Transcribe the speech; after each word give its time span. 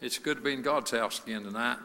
It's 0.00 0.18
good 0.18 0.38
to 0.38 0.42
be 0.42 0.54
in 0.54 0.62
God's 0.62 0.92
house 0.92 1.20
again 1.22 1.44
tonight. 1.44 1.76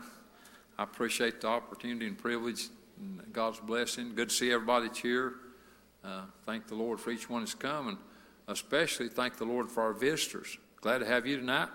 I 0.78 0.84
appreciate 0.84 1.42
the 1.42 1.48
opportunity 1.48 2.08
and 2.08 2.18
privilege 2.18 2.70
and 2.98 3.22
God's 3.34 3.60
blessing. 3.60 4.16
Good 4.16 4.30
to 4.30 4.36
see 4.36 4.54
everybody 4.54 4.88
here. 5.02 5.34
Uh, 6.02 6.22
thank 6.46 6.66
the 6.68 6.76
Lord 6.76 7.02
for 7.02 7.12
each 7.12 7.30
one 7.30 7.42
that's 7.42 7.54
come, 7.54 7.90
and 7.90 7.98
especially 8.48 9.10
thank 9.10 9.36
the 9.36 9.44
Lord 9.44 9.70
for 9.70 9.84
our 9.84 9.92
visitors. 9.92 10.58
Glad 10.80 11.00
to 11.00 11.06
have 11.06 11.28
you 11.28 11.36
tonight. 11.36 11.68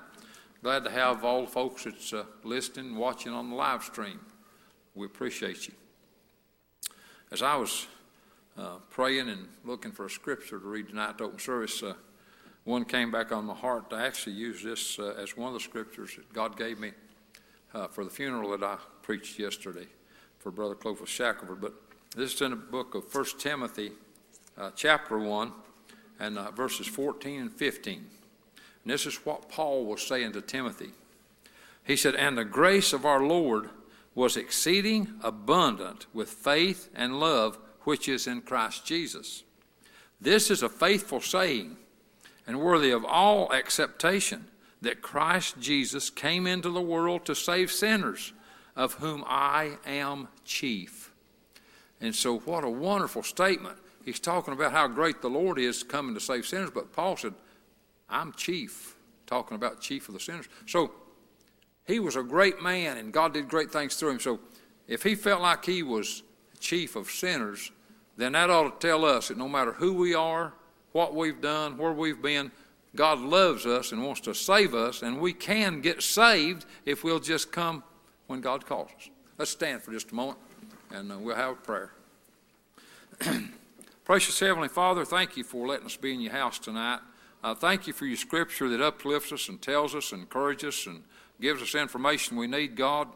Glad 0.62 0.84
to 0.84 0.90
have 0.90 1.26
all 1.26 1.42
the 1.42 1.50
folks 1.50 1.84
that's 1.84 2.14
uh, 2.14 2.24
listening 2.42 2.86
and 2.86 2.96
watching 2.96 3.32
on 3.32 3.50
the 3.50 3.56
live 3.56 3.82
stream. 3.82 4.18
We 4.94 5.04
appreciate 5.04 5.68
you. 5.68 5.74
As 7.30 7.42
I 7.42 7.56
was 7.56 7.86
uh, 8.56 8.76
praying 8.88 9.28
and 9.28 9.46
looking 9.66 9.92
for 9.92 10.06
a 10.06 10.10
scripture 10.10 10.58
to 10.58 10.66
read 10.66 10.88
tonight 10.88 11.18
to 11.18 11.24
open 11.24 11.38
service, 11.38 11.82
uh, 11.82 11.92
one 12.64 12.84
came 12.84 13.10
back 13.10 13.32
on 13.32 13.46
my 13.46 13.54
heart 13.54 13.90
to 13.90 13.96
actually 13.96 14.36
use 14.36 14.62
this 14.62 14.98
uh, 14.98 15.14
as 15.18 15.36
one 15.36 15.48
of 15.48 15.54
the 15.54 15.60
scriptures 15.60 16.16
that 16.16 16.32
God 16.32 16.56
gave 16.56 16.78
me 16.78 16.92
uh, 17.74 17.88
for 17.88 18.04
the 18.04 18.10
funeral 18.10 18.50
that 18.50 18.62
I 18.62 18.76
preached 19.02 19.38
yesterday 19.38 19.86
for 20.38 20.50
Brother 20.50 20.74
Clovis 20.74 21.08
Shackelford. 21.08 21.60
But 21.60 21.74
this 22.14 22.34
is 22.34 22.42
in 22.42 22.50
the 22.50 22.56
book 22.56 22.94
of 22.94 23.14
1 23.14 23.24
Timothy, 23.38 23.92
uh, 24.58 24.70
chapter 24.74 25.18
1, 25.18 25.52
and 26.18 26.38
uh, 26.38 26.50
verses 26.50 26.86
14 26.86 27.40
and 27.40 27.52
15. 27.52 27.94
And 27.94 28.92
this 28.92 29.06
is 29.06 29.16
what 29.24 29.48
Paul 29.48 29.86
was 29.86 30.06
saying 30.06 30.32
to 30.32 30.42
Timothy. 30.42 30.90
He 31.84 31.96
said, 31.96 32.14
And 32.14 32.36
the 32.36 32.44
grace 32.44 32.92
of 32.92 33.06
our 33.06 33.22
Lord 33.22 33.70
was 34.14 34.36
exceeding 34.36 35.14
abundant 35.22 36.06
with 36.12 36.28
faith 36.28 36.88
and 36.94 37.20
love 37.20 37.58
which 37.82 38.08
is 38.08 38.26
in 38.26 38.42
Christ 38.42 38.84
Jesus. 38.84 39.44
This 40.20 40.50
is 40.50 40.62
a 40.62 40.68
faithful 40.68 41.20
saying 41.20 41.76
and 42.50 42.60
worthy 42.60 42.90
of 42.90 43.04
all 43.04 43.52
acceptation 43.52 44.44
that 44.82 45.00
Christ 45.02 45.60
Jesus 45.60 46.10
came 46.10 46.48
into 46.48 46.68
the 46.68 46.80
world 46.80 47.24
to 47.26 47.34
save 47.36 47.70
sinners, 47.70 48.32
of 48.74 48.94
whom 48.94 49.22
I 49.24 49.78
am 49.86 50.26
chief. 50.44 51.12
And 52.00 52.12
so, 52.12 52.40
what 52.40 52.64
a 52.64 52.68
wonderful 52.68 53.22
statement. 53.22 53.78
He's 54.04 54.18
talking 54.18 54.52
about 54.52 54.72
how 54.72 54.88
great 54.88 55.22
the 55.22 55.30
Lord 55.30 55.60
is 55.60 55.84
coming 55.84 56.12
to 56.14 56.20
save 56.20 56.44
sinners, 56.44 56.72
but 56.74 56.92
Paul 56.92 57.16
said, 57.16 57.34
I'm 58.08 58.32
chief, 58.32 58.96
talking 59.28 59.54
about 59.54 59.80
chief 59.80 60.08
of 60.08 60.14
the 60.14 60.20
sinners. 60.20 60.48
So, 60.66 60.90
he 61.86 62.00
was 62.00 62.16
a 62.16 62.22
great 62.24 62.60
man, 62.60 62.96
and 62.96 63.12
God 63.12 63.32
did 63.32 63.46
great 63.46 63.70
things 63.70 63.94
through 63.94 64.10
him. 64.10 64.18
So, 64.18 64.40
if 64.88 65.04
he 65.04 65.14
felt 65.14 65.40
like 65.40 65.64
he 65.64 65.84
was 65.84 66.24
chief 66.58 66.96
of 66.96 67.12
sinners, 67.12 67.70
then 68.16 68.32
that 68.32 68.50
ought 68.50 68.80
to 68.80 68.88
tell 68.88 69.04
us 69.04 69.28
that 69.28 69.38
no 69.38 69.48
matter 69.48 69.70
who 69.70 69.92
we 69.92 70.16
are, 70.16 70.52
what 70.92 71.14
we've 71.14 71.40
done, 71.40 71.76
where 71.76 71.92
we've 71.92 72.20
been. 72.20 72.50
God 72.96 73.20
loves 73.20 73.66
us 73.66 73.92
and 73.92 74.04
wants 74.04 74.20
to 74.22 74.34
save 74.34 74.74
us, 74.74 75.02
and 75.02 75.20
we 75.20 75.32
can 75.32 75.80
get 75.80 76.02
saved 76.02 76.66
if 76.84 77.04
we'll 77.04 77.20
just 77.20 77.52
come 77.52 77.84
when 78.26 78.40
God 78.40 78.66
calls 78.66 78.90
us. 78.96 79.10
Let's 79.38 79.52
stand 79.52 79.82
for 79.82 79.92
just 79.92 80.10
a 80.10 80.14
moment, 80.14 80.38
and 80.90 81.12
uh, 81.12 81.18
we'll 81.18 81.36
have 81.36 81.52
a 81.52 81.54
prayer. 81.54 81.92
Precious 84.04 84.40
Heavenly 84.40 84.68
Father, 84.68 85.04
thank 85.04 85.36
you 85.36 85.44
for 85.44 85.68
letting 85.68 85.86
us 85.86 85.96
be 85.96 86.12
in 86.12 86.20
your 86.20 86.32
house 86.32 86.58
tonight. 86.58 86.98
Uh, 87.42 87.54
thank 87.54 87.86
you 87.86 87.92
for 87.92 88.06
your 88.06 88.16
scripture 88.16 88.68
that 88.68 88.80
uplifts 88.80 89.32
us 89.32 89.48
and 89.48 89.62
tells 89.62 89.94
us, 89.94 90.12
and 90.12 90.22
encourages 90.22 90.68
us, 90.80 90.86
and 90.86 91.02
gives 91.40 91.62
us 91.62 91.74
information 91.74 92.36
we 92.36 92.46
need, 92.46 92.76
God. 92.76 93.08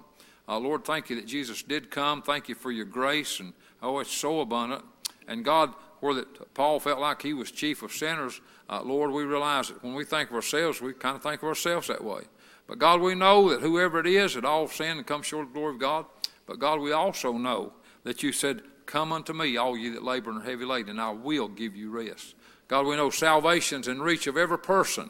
Uh, 0.48 0.58
Lord, 0.58 0.84
thank 0.84 1.10
you 1.10 1.16
that 1.16 1.26
Jesus 1.26 1.62
did 1.62 1.90
come. 1.90 2.22
Thank 2.22 2.48
you 2.48 2.54
for 2.54 2.70
your 2.70 2.84
grace, 2.84 3.40
and 3.40 3.52
oh, 3.82 3.98
it's 3.98 4.12
so 4.12 4.40
abundant. 4.40 4.84
And 5.26 5.44
God, 5.44 5.74
where 6.04 6.14
that 6.14 6.52
Paul 6.52 6.80
felt 6.80 7.00
like 7.00 7.22
he 7.22 7.32
was 7.32 7.50
chief 7.50 7.82
of 7.82 7.90
sinners, 7.90 8.42
uh, 8.68 8.82
Lord, 8.82 9.10
we 9.10 9.24
realize 9.24 9.68
that 9.68 9.82
when 9.82 9.94
we 9.94 10.04
think 10.04 10.28
of 10.28 10.36
ourselves, 10.36 10.82
we 10.82 10.92
kind 10.92 11.16
of 11.16 11.22
think 11.22 11.42
of 11.42 11.48
ourselves 11.48 11.88
that 11.88 12.04
way. 12.04 12.24
But 12.66 12.78
God, 12.78 13.00
we 13.00 13.14
know 13.14 13.48
that 13.48 13.62
whoever 13.62 14.00
it 14.00 14.06
is, 14.06 14.34
that 14.34 14.44
all 14.44 14.68
sin 14.68 14.98
and 14.98 15.06
come 15.06 15.22
short 15.22 15.46
of 15.46 15.54
the 15.54 15.58
glory 15.58 15.74
of 15.74 15.80
God. 15.80 16.04
But 16.46 16.58
God, 16.58 16.80
we 16.80 16.92
also 16.92 17.32
know 17.32 17.72
that 18.02 18.22
you 18.22 18.32
said, 18.32 18.62
Come 18.84 19.12
unto 19.14 19.32
me, 19.32 19.56
all 19.56 19.78
you 19.78 19.94
that 19.94 20.04
labor 20.04 20.30
and 20.30 20.42
are 20.42 20.44
heavy 20.44 20.66
laden, 20.66 20.90
and 20.90 21.00
I 21.00 21.08
will 21.08 21.48
give 21.48 21.74
you 21.74 21.90
rest. 21.90 22.34
God, 22.68 22.84
we 22.84 22.96
know 22.96 23.08
salvation's 23.08 23.88
in 23.88 24.02
reach 24.02 24.26
of 24.26 24.36
every 24.36 24.58
person. 24.58 25.08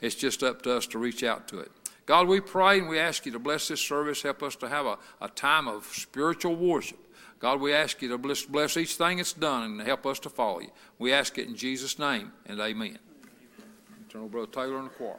It's 0.00 0.16
just 0.16 0.42
up 0.42 0.62
to 0.62 0.76
us 0.76 0.88
to 0.88 0.98
reach 0.98 1.22
out 1.22 1.46
to 1.48 1.60
it. 1.60 1.70
God, 2.04 2.26
we 2.26 2.40
pray 2.40 2.80
and 2.80 2.88
we 2.88 2.98
ask 2.98 3.24
you 3.24 3.30
to 3.30 3.38
bless 3.38 3.68
this 3.68 3.80
service. 3.80 4.22
Help 4.22 4.42
us 4.42 4.56
to 4.56 4.68
have 4.68 4.86
a, 4.86 4.98
a 5.20 5.28
time 5.28 5.68
of 5.68 5.84
spiritual 5.84 6.56
worship. 6.56 6.98
God, 7.42 7.60
we 7.60 7.74
ask 7.74 8.00
you 8.00 8.08
to 8.08 8.18
bless 8.18 8.76
each 8.76 8.94
thing 8.94 9.16
that's 9.16 9.32
done 9.32 9.64
and 9.64 9.80
help 9.82 10.06
us 10.06 10.20
to 10.20 10.30
follow 10.30 10.60
you. 10.60 10.70
We 11.00 11.12
ask 11.12 11.36
it 11.38 11.48
in 11.48 11.56
Jesus' 11.56 11.98
name 11.98 12.30
and 12.46 12.60
amen. 12.60 13.00
Turn 14.08 14.22
over 14.22 14.30
Brother 14.30 14.52
Taylor 14.52 14.78
in 14.78 14.84
the 14.84 14.90
choir. 14.90 15.16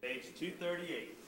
Page 0.00 0.26
238. 0.38 1.18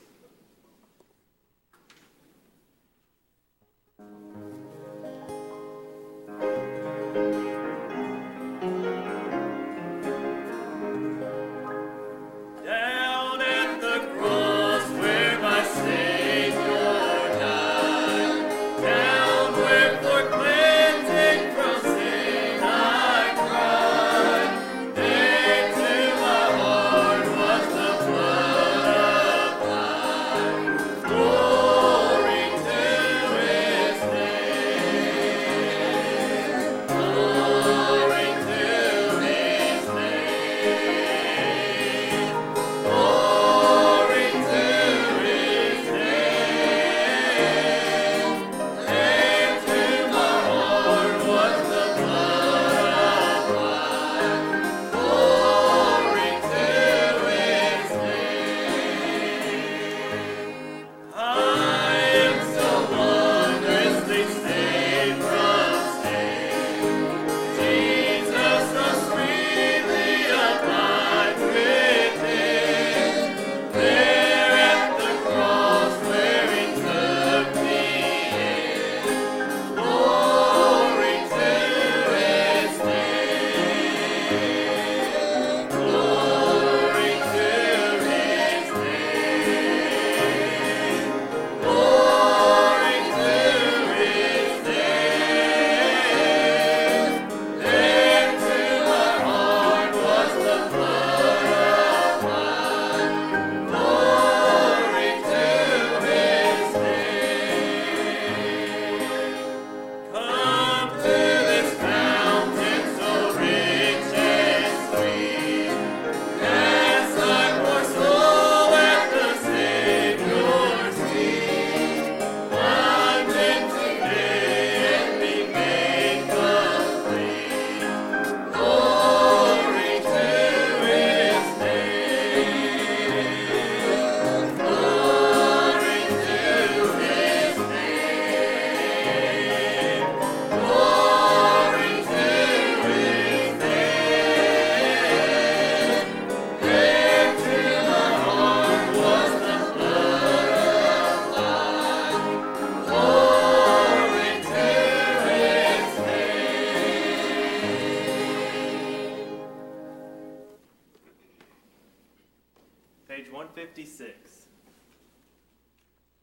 page 163.18 163.32
156. 163.32 164.46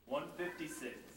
156. 0.08 1.15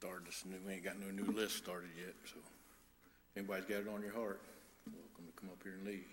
Started 0.00 0.26
this 0.26 0.44
new, 0.46 0.56
we 0.66 0.72
ain't 0.72 0.82
got 0.82 0.98
no 0.98 1.10
new 1.10 1.30
list 1.30 1.58
started 1.58 1.90
yet, 1.94 2.14
so 2.24 2.36
if 2.38 3.36
anybody's 3.36 3.66
got 3.66 3.80
it 3.80 3.88
on 3.94 4.00
your 4.00 4.14
heart, 4.14 4.40
welcome 4.86 5.26
to 5.26 5.32
come 5.38 5.50
up 5.50 5.62
here 5.62 5.74
and 5.74 5.86
lead. 5.86 6.04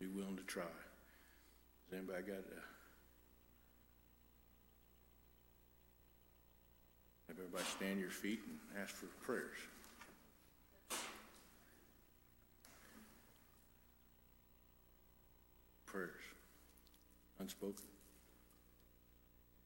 Be 0.00 0.06
willing 0.06 0.38
to 0.38 0.42
try. 0.44 0.62
Has 0.62 1.98
anybody 1.98 2.22
got 2.22 2.38
a? 2.38 2.60
Have 7.28 7.36
everybody 7.38 7.64
stand 7.76 8.00
your 8.00 8.08
feet 8.08 8.40
and 8.48 8.82
ask 8.82 8.94
for 8.94 9.08
prayers. 9.22 9.58
Prayers. 15.84 16.17
Unspoken. 17.38 17.86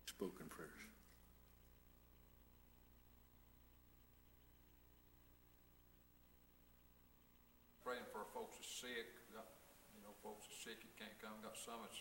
Spoken 0.04 0.44
prayers. 0.52 0.70
Praying 7.80 8.04
for 8.12 8.28
folks 8.36 8.60
that's 8.60 8.68
sick, 8.68 9.08
got, 9.32 9.48
you 9.96 10.04
know, 10.04 10.12
folks 10.20 10.44
that's 10.44 10.60
sick, 10.60 10.84
you 10.84 10.92
can't 11.00 11.16
come, 11.24 11.32
got 11.40 11.56
some 11.56 11.80
that's 11.80 11.96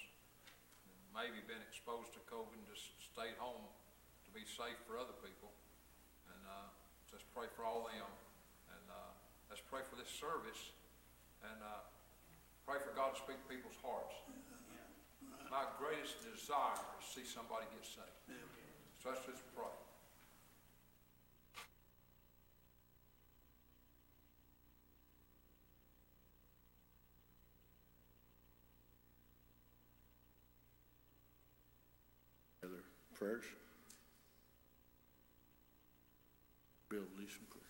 maybe 1.15 1.39
been 1.47 1.63
exposed 1.63 2.11
to 2.19 2.21
COVID 2.27 2.51
and 2.51 2.67
just 2.67 2.91
stayed 3.07 3.39
home 3.39 3.63
to 4.27 4.29
be 4.35 4.43
safe 4.43 4.75
for 4.83 4.99
other 4.99 5.15
people. 5.23 5.55
And, 6.35 6.43
uh, 6.51 6.67
let's 7.15 7.23
pray 7.31 7.47
for 7.55 7.63
all 7.63 7.87
them. 7.87 8.11
And, 8.75 8.85
uh, 8.91 9.11
let's 9.47 9.63
pray 9.71 9.87
for 9.87 9.95
this 9.95 10.11
service 10.11 10.75
and, 11.47 11.63
uh, 11.63 11.87
pray 12.67 12.83
for 12.83 12.91
God 12.91 13.15
to 13.15 13.19
speak 13.23 13.39
to 13.39 13.47
people's 13.47 13.79
hearts. 13.79 14.19
My 15.51 15.67
greatest 15.77 16.15
desire 16.23 16.79
is 17.03 17.13
to 17.13 17.19
see 17.19 17.25
somebody 17.27 17.65
get 17.75 17.83
saved. 17.83 18.07
So 19.03 19.09
let's 19.09 19.25
just 19.25 19.43
pray. 19.53 19.65
Other 32.63 32.83
prayers? 33.19 33.43
Bill, 36.87 37.03
lead 37.19 37.27
some 37.27 37.47
prayer. 37.51 37.67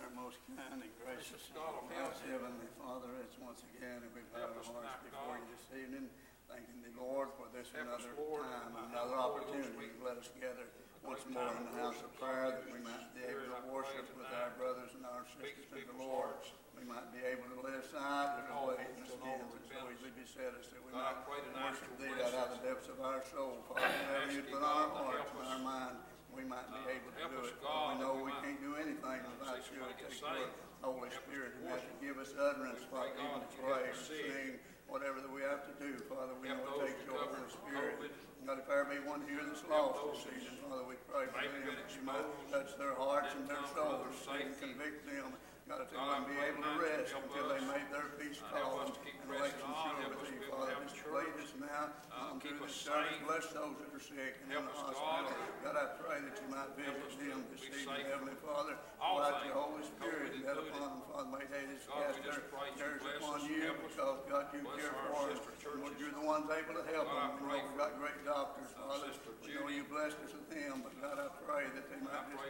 Our 0.00 0.10
most 0.16 0.38
kind 0.56 0.80
and 0.80 0.92
gracious 1.20 1.52
God, 1.52 1.84
and 1.84 1.92
help 2.00 2.16
us. 2.16 2.24
Heavenly 2.24 2.72
Father, 2.80 3.12
it's 3.20 3.36
once 3.44 3.60
again 3.76 4.00
that 4.00 4.08
we 4.16 4.24
bow 4.32 4.40
Help 4.40 4.56
our 4.56 4.88
hearts 4.88 5.04
before 5.04 5.36
you 5.36 5.52
this 5.52 5.68
evening, 5.76 6.08
thanking 6.48 6.80
the 6.80 6.96
Lord 6.96 7.28
for 7.36 7.44
this 7.52 7.68
another 7.76 8.08
time, 8.16 8.72
another 8.88 9.20
us, 9.20 9.28
Holy 9.28 9.52
Ghost. 9.52 9.76
opportunity 9.76 9.92
to 9.92 10.00
let 10.00 10.16
us 10.16 10.32
gather 10.40 10.64
once 11.04 11.20
more 11.28 11.52
in 11.60 11.68
the 11.68 11.76
house 11.76 12.00
of 12.00 12.08
prayer, 12.16 12.56
that 12.56 12.64
we 12.72 12.80
might 12.80 13.12
be 13.12 13.20
able 13.28 13.52
to 13.52 13.60
worship 13.68 14.08
with 14.16 14.32
our 14.32 14.48
brothers 14.56 14.96
and 14.96 15.04
our 15.04 15.28
sisters 15.36 15.68
in 15.76 15.84
the 15.92 16.00
Lord. 16.00 16.40
We 16.72 16.88
might 16.88 17.12
be 17.12 17.20
able 17.20 17.52
to 17.52 17.68
lay 17.68 17.76
aside 17.76 18.40
the 18.40 18.56
weight 18.64 18.80
and 18.80 19.04
the 19.04 19.12
sins 19.12 19.44
that 19.44 19.64
so 19.68 19.76
easily 19.92 20.16
beset 20.16 20.56
us, 20.56 20.72
that 20.72 20.80
we 20.80 20.96
might 20.96 21.20
worship 21.28 21.92
thee 22.00 22.16
out 22.16 22.48
of 22.48 22.56
the 22.56 22.64
depths 22.64 22.88
of 22.88 22.96
our 23.04 23.20
soul, 23.28 23.60
Father, 23.68 23.92
whatever 24.08 24.32
you 24.32 24.40
put 24.48 24.64
on 24.64 24.88
our 24.88 25.04
hearts 25.04 25.28
and 25.36 25.44
our 25.52 25.60
mind, 25.60 26.00
we 26.34 26.42
might 26.46 26.66
be 26.70 26.80
able 26.94 27.10
to 27.12 27.18
help 27.20 27.32
do 27.34 27.40
us, 27.44 27.50
it. 27.52 27.58
God, 27.62 27.98
We 27.98 28.02
know 28.02 28.12
that 28.14 28.22
we 28.22 28.22
we 28.24 28.32
might 28.32 28.42
can't 28.46 28.60
do 28.62 28.72
anything 28.78 29.20
without 29.36 29.58
see 29.60 29.74
you. 29.74 29.80
somebody 29.82 29.94
get 30.00 30.12
your. 30.14 30.50
Holy 30.80 31.12
Spirit 31.12 31.52
and 31.60 31.68
have 31.68 31.84
to 31.84 31.96
give 32.00 32.16
us 32.16 32.32
utterance, 32.40 32.80
Father, 32.88 33.12
God, 33.20 33.44
even 33.44 33.44
to 33.44 33.52
you 33.52 33.68
help 33.68 33.84
pray, 33.84 33.92
us 33.92 34.00
see. 34.08 34.24
sing, 34.32 34.50
whatever 34.88 35.20
that 35.20 35.28
we 35.28 35.44
have 35.44 35.60
to 35.68 35.74
do, 35.76 35.92
Father, 36.08 36.32
we 36.40 36.48
Help 36.48 36.64
know 36.64 36.80
those 36.80 36.88
it 36.88 36.96
takes 36.96 37.04
to 37.04 37.12
your 37.12 37.20
Holy 37.20 37.52
Spirit. 37.52 37.94
COVID. 38.00 38.12
God, 38.48 38.56
if 38.56 38.64
there 38.64 38.88
be 38.88 38.96
one 39.04 39.20
here 39.28 39.44
that's 39.44 39.60
lost 39.68 40.00
this 40.08 40.24
season, 40.24 40.56
Father, 40.64 40.80
we 40.88 40.96
pray 41.04 41.28
for 41.28 41.36
Maybe 41.36 41.60
them, 41.60 41.68
been 41.68 41.76
that 41.84 41.92
you 41.92 42.00
might 42.08 42.24
exposed, 42.24 42.48
touch 42.48 42.70
their 42.80 42.96
hearts 42.96 43.36
and 43.36 43.44
their 43.44 43.60
didn't 43.60 43.76
come 43.76 44.00
souls, 44.00 44.08
and 44.08 44.16
safety. 44.56 44.72
convict 44.72 45.00
them. 45.04 45.28
God, 45.68 45.84
if 45.84 45.92
they 45.92 46.00
God, 46.00 46.08
wouldn't 46.08 46.32
be 46.32 46.36
pray 46.40 46.48
able 46.48 46.64
to 46.64 46.74
rest 46.80 47.12
help 47.12 47.24
until 47.28 47.46
they 47.52 47.60
us. 47.60 47.68
made 47.76 47.88
their 47.92 48.08
peace 48.16 48.40
Uh, 48.40 48.48
help 48.56 48.64
call 48.64 48.80
us 48.80 48.88
and 48.88 48.96
to 48.96 49.00
keep 49.04 49.16
and 49.20 49.28
pressing 49.28 49.60
election 49.60 49.68
on. 49.68 49.76
sure 49.84 50.00
Help 50.00 50.08
with 50.10 50.16
us 50.16 50.24
to 50.24 50.32
thee, 50.32 50.40
be 50.40 50.48
able 50.48 50.56
to 50.56 50.64
Father. 50.64 50.72
have 50.72 50.88
Just 50.88 50.96
church. 50.96 51.12
lead 51.20 51.34
us 51.44 51.52
now 51.60 51.82
Uh, 52.10 52.32
on 52.70 53.02
keep 53.10 53.26
us 53.26 53.50
this 53.50 53.50
Bless 53.50 53.50
those 53.50 53.74
that 53.82 53.90
are 53.90 54.04
sick 54.04 54.32
and 54.42 54.46
in 54.46 54.54
Help 54.54 54.70
the 54.70 54.74
us, 54.78 54.94
hospital. 54.94 55.26
God. 55.26 55.66
God, 55.66 55.76
I 55.76 55.86
pray 55.98 56.18
that 56.22 56.34
you 56.38 56.46
might 56.50 56.70
visit 56.78 57.02
us 57.02 57.14
them 57.18 57.38
be 57.50 57.56
this 57.58 57.62
safe. 57.66 57.82
evening, 57.82 58.06
Heavenly 58.10 58.38
Father. 58.46 58.74
All 59.02 59.18
things. 59.18 59.50
your 59.50 59.58
Holy 59.58 59.84
Spirit 59.86 60.30
and 60.34 60.42
let 60.46 60.56
included. 60.56 60.74
upon 60.76 60.90
them, 60.90 61.02
Father. 61.10 61.28
May 61.34 61.44
they 61.50 61.62
just 61.66 61.86
cast 61.90 62.16
their 62.22 62.42
cares 62.78 63.02
upon 63.02 63.38
you 63.46 63.74
because, 63.86 64.18
God, 64.30 64.44
you 64.54 64.60
care 64.78 64.94
for 65.10 65.30
us. 65.30 65.38
Lord. 65.40 65.94
You're 65.98 66.14
the 66.14 66.26
ones 66.26 66.46
able 66.50 66.74
to 66.78 66.84
help 66.90 67.06
God, 67.10 67.38
them. 67.38 67.42
We 67.42 67.46
know 67.46 67.50
pray 67.50 67.60
we've 67.66 67.78
got 67.78 67.92
great 67.98 68.20
doctors, 68.26 68.70
Father. 68.74 69.10
We 69.44 69.50
know 69.54 69.66
you 69.70 69.84
blessed 69.86 70.18
us 70.24 70.32
with 70.34 70.48
them, 70.50 70.82
but 70.86 70.94
God, 71.02 71.16
I 71.18 71.28
pray 71.46 71.64
that 71.74 71.86
they 71.90 72.00
might 72.02 72.26
just 72.30 72.46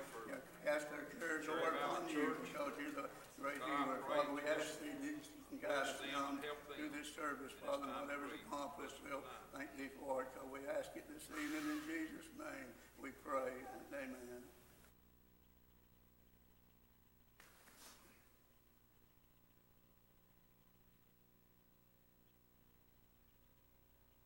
cast 0.64 0.86
their 0.92 1.08
cares 1.16 1.48
over 1.48 1.72
upon 1.80 2.08
you 2.12 2.36
because 2.44 2.72
you're 2.76 2.96
the 2.96 3.08
great 3.40 3.58
God, 3.64 3.88
I 3.88 3.98
Father, 4.04 4.36
we 4.36 4.44
ask 4.52 4.76
thee 4.84 4.92
that 4.92 5.16
you 5.16 5.16
can 5.48 5.58
guide 5.64 5.88
us 5.88 5.96
Bless 5.96 6.12
down 6.12 6.36
and 6.36 6.44
help 6.44 6.60
them. 6.68 6.76
through 6.76 6.92
this 6.92 7.08
service, 7.16 7.52
Father, 7.64 7.88
and 7.88 7.92
time 7.96 8.04
whatever's 8.04 8.36
accomplished, 8.44 9.00
we'll 9.00 9.24
thank 9.56 9.72
thee 9.80 9.88
for 9.96 10.22
it. 10.22 10.28
Because 10.36 10.48
we 10.52 10.60
ask 10.76 10.92
it 10.92 11.08
this 11.08 11.24
evening 11.32 11.64
in 11.64 11.80
Jesus' 11.88 12.28
name. 12.36 12.68
We 13.00 13.16
pray. 13.24 13.56
Amen. 13.96 14.44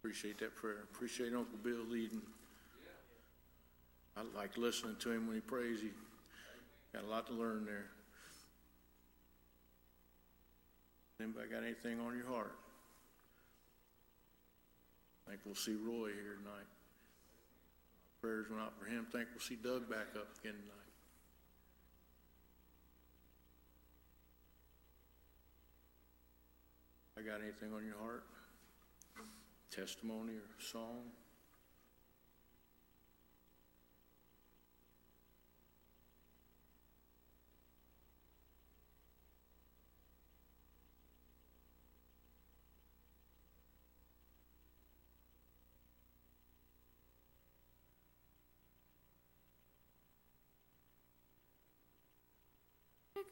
Appreciate 0.03 0.39
that 0.41 0.55
prayer. 0.55 0.83
Appreciate 0.93 1.33
Uncle 1.33 1.59
Bill 1.63 1.87
leading. 1.89 2.21
I 4.17 4.23
like 4.37 4.57
listening 4.59 4.97
to 5.01 5.11
him 5.11 5.27
when 5.27 5.37
he 5.37 5.41
prays. 5.41 5.81
He 5.81 5.91
got 6.93 7.05
a 7.05 7.07
lot 7.07 7.27
to 7.29 7.33
learn 7.33 7.65
there. 7.65 7.87
Anybody 11.21 11.49
got 11.49 11.63
anything 11.63 12.01
on 12.01 12.17
your 12.17 12.27
heart? 12.27 12.57
I 15.27 15.31
Think 15.31 15.43
we'll 15.45 15.55
see 15.55 15.75
Roy 15.75 16.09
here 16.09 16.37
tonight. 16.39 16.69
Prayers 18.21 18.47
went 18.51 18.63
out 18.63 18.73
for 18.79 18.87
him. 18.87 19.07
Think 19.13 19.29
we'll 19.33 19.41
see 19.41 19.57
Doug 19.57 19.89
back 19.89 20.09
up 20.17 20.29
again 20.41 20.55
tonight. 20.55 20.85
I 27.17 27.23
got 27.23 27.41
anything 27.43 27.73
on 27.73 27.85
your 27.85 27.97
heart? 28.03 28.25
Testimony 29.71 30.35
or 30.35 30.49
song? 30.59 31.11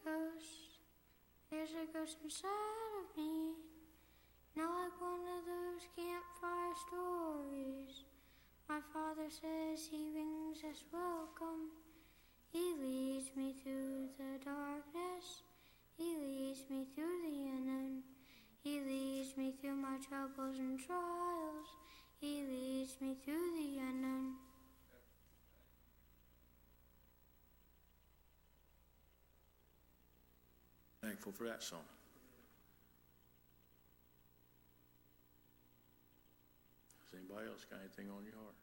Ghost. 0.04 0.80
There's 1.50 1.70
a 1.70 1.86
ghost 1.92 2.16
inside 2.24 2.92
of 3.00 3.16
me. 3.16 3.52
Not 4.56 4.72
like 4.72 4.96
one 5.00 5.24
of 5.36 5.44
those 5.44 5.84
campfire 5.96 6.76
stories. 6.88 8.04
My 8.68 8.80
father 8.92 9.28
says 9.28 9.88
he 9.90 10.10
rings 10.14 10.64
us 10.64 10.84
welcome. 10.92 11.72
He 12.52 12.74
leads 12.80 13.30
me 13.36 13.54
through 13.62 14.08
the 14.16 14.44
darkness. 14.44 15.42
He 15.96 16.16
leads 16.16 16.64
me 16.70 16.86
through 16.94 17.20
the 17.24 17.48
unknown. 17.48 18.02
He 18.62 18.80
leads 18.80 19.36
me 19.36 19.54
through 19.60 19.76
my 19.76 19.96
troubles 20.08 20.58
and 20.58 20.78
trials. 20.78 21.68
He 22.20 22.44
leads 22.44 22.96
me 23.00 23.16
through 23.24 23.56
the 23.56 23.78
unknown. 23.78 24.34
Thankful 31.02 31.32
for 31.32 31.50
that 31.50 31.62
song. 31.62 31.82
Has 37.02 37.18
anybody 37.18 37.50
else 37.50 37.66
got 37.66 37.82
anything 37.82 38.06
on 38.06 38.22
your 38.22 38.38
heart? 38.38 38.54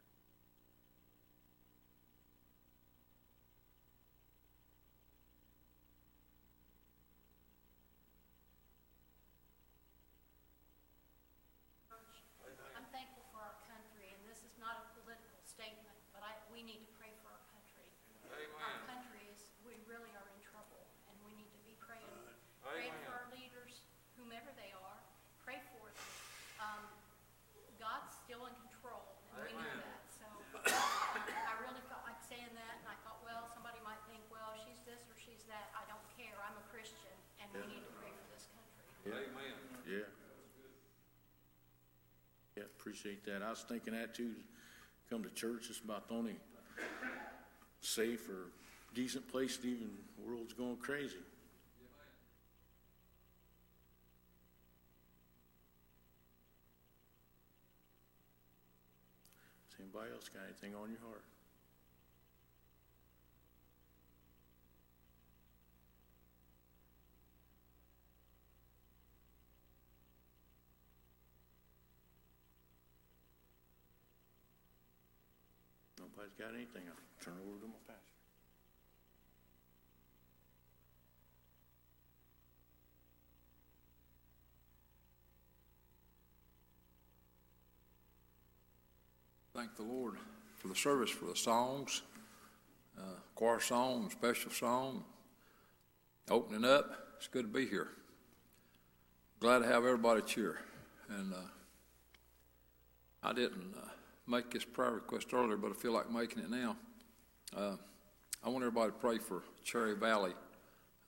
I'm 12.72 12.88
thankful 12.88 13.28
for 13.28 13.44
our 13.44 13.60
country, 13.68 14.08
and 14.16 14.20
this 14.24 14.40
is 14.48 14.56
not 14.56 14.80
a 14.80 14.84
political 14.96 15.44
statement, 15.44 15.92
but 16.16 16.24
I, 16.24 16.32
we 16.48 16.64
need 16.64 16.80
to 16.88 16.92
pray 16.96 17.12
for 17.20 17.28
our 17.36 17.44
country. 17.52 17.84
Our 18.32 18.80
country 18.88 19.28
is, 19.28 19.52
we 19.60 19.76
really 19.84 20.08
are 20.16 20.28
in 20.32 20.40
trouble, 20.40 20.88
and 21.04 21.14
we 21.20 21.36
need 21.36 21.52
to 21.52 21.60
be 21.68 21.76
praying, 21.84 22.08
praying 22.64 22.96
for 23.04 23.12
our 23.14 23.28
leaders, 23.36 23.84
whomever 24.16 24.48
they 24.56 24.72
are, 24.72 24.98
pray 25.44 25.60
for 25.76 25.92
them. 25.92 26.08
Um, 26.58 26.82
God's 27.76 28.12
still 28.24 28.44
in 28.48 28.56
control, 28.68 29.04
and 29.32 29.44
we 29.44 29.52
know 29.56 29.76
that, 29.80 30.00
so, 30.10 30.26
uh, 30.56 30.68
I 31.24 31.54
really 31.64 31.84
felt 31.88 32.04
like 32.04 32.20
saying 32.26 32.52
that, 32.52 32.74
and 32.84 32.88
I 32.90 32.96
thought, 33.06 33.20
well, 33.24 33.48
somebody 33.52 33.80
might 33.84 34.00
think, 34.08 34.20
well, 34.28 34.52
she's 34.66 34.80
this 34.84 35.00
or 35.08 35.16
she's 35.16 35.48
that, 35.48 35.72
I 35.72 35.84
don't 35.88 36.04
care, 36.12 36.36
I'm 36.44 36.56
a 36.60 36.66
Christian, 36.68 37.16
and 37.39 37.39
we 37.52 37.60
need 37.60 37.82
to 37.82 37.92
pray 37.98 38.10
for 38.10 38.26
this 38.34 38.46
country. 38.54 39.12
Amen. 39.12 39.54
Yeah. 39.88 40.06
Yeah, 42.56 42.64
appreciate 42.78 43.24
that. 43.24 43.42
I 43.42 43.50
was 43.50 43.64
thinking 43.68 43.94
that 43.94 44.14
too. 44.14 44.32
Come 45.08 45.22
to 45.24 45.30
church, 45.30 45.66
it's 45.70 45.80
about 45.80 46.08
the 46.08 46.14
only 46.14 46.36
safe 47.80 48.28
or 48.28 48.52
decent 48.94 49.26
place 49.28 49.56
to 49.58 49.68
even, 49.68 49.90
the 50.16 50.28
world's 50.28 50.52
going 50.52 50.76
crazy. 50.76 51.16
Has 59.70 59.80
anybody 59.80 60.12
else 60.12 60.28
got 60.28 60.42
anything 60.44 60.74
on 60.80 60.90
your 60.90 61.00
heart? 61.00 61.24
Nobody's 76.38 76.46
got 76.46 76.54
anything, 76.54 76.82
I'll 76.88 77.24
turn 77.24 77.34
it 77.34 77.48
over 77.48 77.60
to 77.60 77.66
my 77.66 77.74
pastor. 77.86 78.10
Thank 89.54 89.76
the 89.76 89.82
Lord 89.82 90.14
for 90.58 90.68
the 90.68 90.74
service, 90.74 91.10
for 91.10 91.26
the 91.26 91.36
songs, 91.36 92.02
uh, 92.98 93.02
choir 93.34 93.60
song, 93.60 94.10
special 94.10 94.50
song, 94.50 95.04
opening 96.30 96.64
up. 96.64 97.08
It's 97.18 97.28
good 97.28 97.42
to 97.42 97.48
be 97.48 97.66
here. 97.66 97.88
Glad 99.40 99.60
to 99.60 99.66
have 99.66 99.84
everybody 99.84 100.22
cheer. 100.22 100.60
And 101.08 101.34
uh, 101.34 101.38
I 103.22 103.32
didn't 103.32 103.74
uh, 103.76 103.88
make 104.30 104.50
this 104.50 104.64
prayer 104.64 104.92
request 104.92 105.32
earlier, 105.32 105.56
but 105.56 105.72
I 105.72 105.74
feel 105.74 105.92
like 105.92 106.10
making 106.10 106.42
it 106.42 106.50
now. 106.50 106.76
Uh, 107.56 107.76
I 108.44 108.48
want 108.48 108.64
everybody 108.64 108.92
to 108.92 108.98
pray 108.98 109.18
for 109.18 109.42
Cherry 109.64 109.94
Valley 109.94 110.32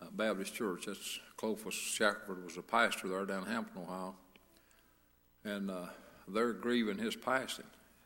uh, 0.00 0.06
Baptist 0.12 0.54
Church. 0.54 0.86
That's 0.86 1.20
Clovis 1.36 1.74
Shackelford 1.74 2.44
was 2.44 2.56
a 2.56 2.62
pastor 2.62 3.08
there 3.08 3.24
down 3.24 3.44
in 3.44 3.52
Hampton, 3.52 3.82
Ohio. 3.82 4.14
And 5.44 5.70
uh, 5.70 5.86
they're 6.28 6.52
grieving 6.52 6.98
his 6.98 7.16
passing. 7.16 7.64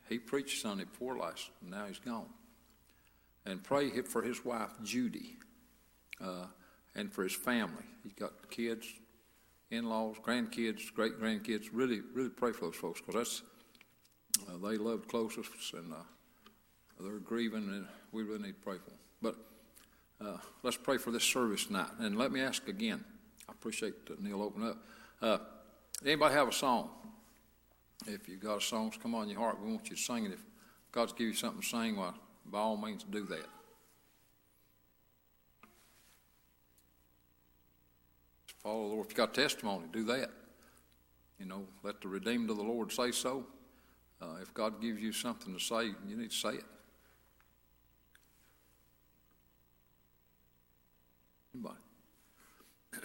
He 0.09 0.19
preached 0.19 0.61
Sunday 0.61 0.85
before 0.85 1.19
last, 1.19 1.51
and 1.61 1.71
now 1.71 1.87
he's 1.87 1.99
gone. 1.99 2.29
And 3.45 3.63
pray 3.63 3.91
for 4.03 4.23
his 4.23 4.45
wife, 4.45 4.71
Judy, 4.85 5.37
uh, 6.21 6.47
and 6.95 7.13
for 7.13 7.23
his 7.23 7.35
family. 7.35 7.85
He's 8.03 8.13
got 8.13 8.51
kids, 8.51 8.87
in 9.71 9.89
laws, 9.89 10.17
grandkids, 10.25 10.93
great 10.95 11.21
grandkids. 11.21 11.69
Really, 11.73 12.01
really 12.15 12.29
pray 12.29 12.53
for 12.53 12.67
those 12.67 12.77
folks 12.77 13.01
because 13.01 13.15
that's, 13.15 13.43
uh, 14.49 14.69
they 14.69 14.77
loved 14.77 15.09
closest, 15.09 15.51
and 15.75 15.93
uh, 15.93 15.97
they're 17.01 17.19
grieving, 17.19 17.69
and 17.69 17.87
we 18.13 18.23
really 18.23 18.43
need 18.43 18.55
to 18.55 18.65
pray 18.65 18.77
for 18.79 18.91
them. 18.91 18.99
But 19.23 19.37
uh, 20.21 20.39
let's 20.63 20.77
pray 20.77 20.99
for 20.99 21.11
this 21.11 21.25
service 21.25 21.67
tonight. 21.67 21.91
And 21.99 22.17
let 22.17 22.33
me 22.33 22.41
ask 22.41 22.69
again. 22.69 23.05
I 23.49 23.53
appreciate 23.53 24.07
that 24.07 24.23
Neil 24.23 24.43
open 24.43 24.63
up. 24.67 24.79
Uh, 25.23 25.39
anybody 26.05 26.35
have 26.35 26.49
a 26.49 26.53
song? 26.53 26.91
If 28.07 28.29
you 28.29 28.37
got 28.37 28.59
a 28.59 28.61
song 28.61 28.93
come 29.03 29.15
on 29.15 29.29
your 29.29 29.39
heart, 29.39 29.61
we 29.63 29.71
want 29.71 29.89
you 29.89 29.97
to 29.97 30.03
sing 30.03 30.27
it. 30.27 30.33
If 30.33 30.45
God's 30.93 31.13
give 31.13 31.29
you 31.29 31.35
something 31.35 31.63
to 31.63 31.67
sing, 31.67 31.97
well, 31.97 32.15
by 32.45 32.59
all 32.59 32.77
means, 32.77 33.05
do 33.05 33.25
that. 33.25 33.47
Follow 38.63 38.89
the 38.89 38.95
Lord. 38.95 39.07
If 39.07 39.13
you 39.13 39.17
got 39.17 39.35
testimony, 39.35 39.85
do 39.93 40.05
that. 40.05 40.31
You 41.39 41.47
know, 41.47 41.67
let 41.83 42.01
the 42.01 42.09
redeemed 42.09 42.51
of 42.51 42.57
the 42.57 42.63
Lord 42.63 42.91
say 42.91 43.13
so. 43.13 43.45
Uh, 44.21 44.37
if 44.43 44.53
God 44.55 44.81
gives 44.81 45.01
you 45.03 45.13
something 45.13 45.53
to 45.53 45.61
say, 45.61 45.87
you 46.09 46.17
need 46.17 46.31
to 46.31 46.37
say 46.37 46.55
it. 46.55 46.65
Anybody? 51.55 51.77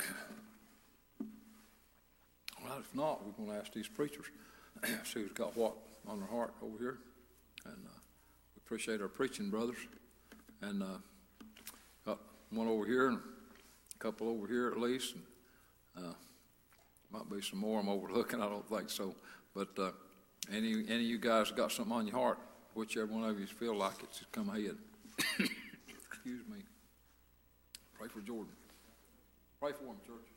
Right, 2.63 2.79
if 2.79 2.93
not, 2.95 3.25
we're 3.25 3.31
going 3.31 3.49
to 3.49 3.55
ask 3.55 3.73
these 3.73 3.87
preachers, 3.87 4.27
see 5.03 5.21
who's 5.21 5.31
got 5.31 5.57
what 5.57 5.73
on 6.07 6.19
their 6.19 6.29
heart 6.29 6.53
over 6.61 6.77
here. 6.77 6.97
And 7.65 7.75
uh, 7.85 7.99
we 8.55 8.61
appreciate 8.63 9.01
our 9.01 9.07
preaching 9.07 9.49
brothers. 9.49 9.77
And 10.61 10.83
uh, 10.83 10.97
got 12.05 12.19
one 12.51 12.67
over 12.67 12.85
here 12.85 13.07
and 13.07 13.17
a 13.17 13.97
couple 13.97 14.29
over 14.29 14.47
here 14.47 14.67
at 14.67 14.79
least. 14.79 15.15
And, 15.95 16.05
uh, 16.05 16.13
might 17.11 17.29
be 17.29 17.41
some 17.41 17.59
more 17.59 17.79
I'm 17.79 17.89
overlooking, 17.89 18.41
I 18.41 18.47
don't 18.47 18.67
think 18.69 18.89
so. 18.89 19.15
But 19.53 19.69
uh, 19.77 19.91
any, 20.49 20.73
any 20.87 20.95
of 20.95 21.01
you 21.01 21.17
guys 21.17 21.51
got 21.51 21.71
something 21.71 21.93
on 21.93 22.07
your 22.07 22.15
heart, 22.15 22.39
whichever 22.73 23.07
one 23.07 23.29
of 23.29 23.39
you 23.39 23.45
feel 23.45 23.75
like 23.75 24.01
it, 24.01 24.11
just 24.11 24.31
come 24.31 24.49
ahead. 24.49 24.77
Excuse 25.39 26.47
me. 26.47 26.59
Pray 27.97 28.07
for 28.07 28.21
Jordan. 28.21 28.53
Pray 29.59 29.71
for 29.73 29.85
him, 29.85 29.97
church. 30.05 30.27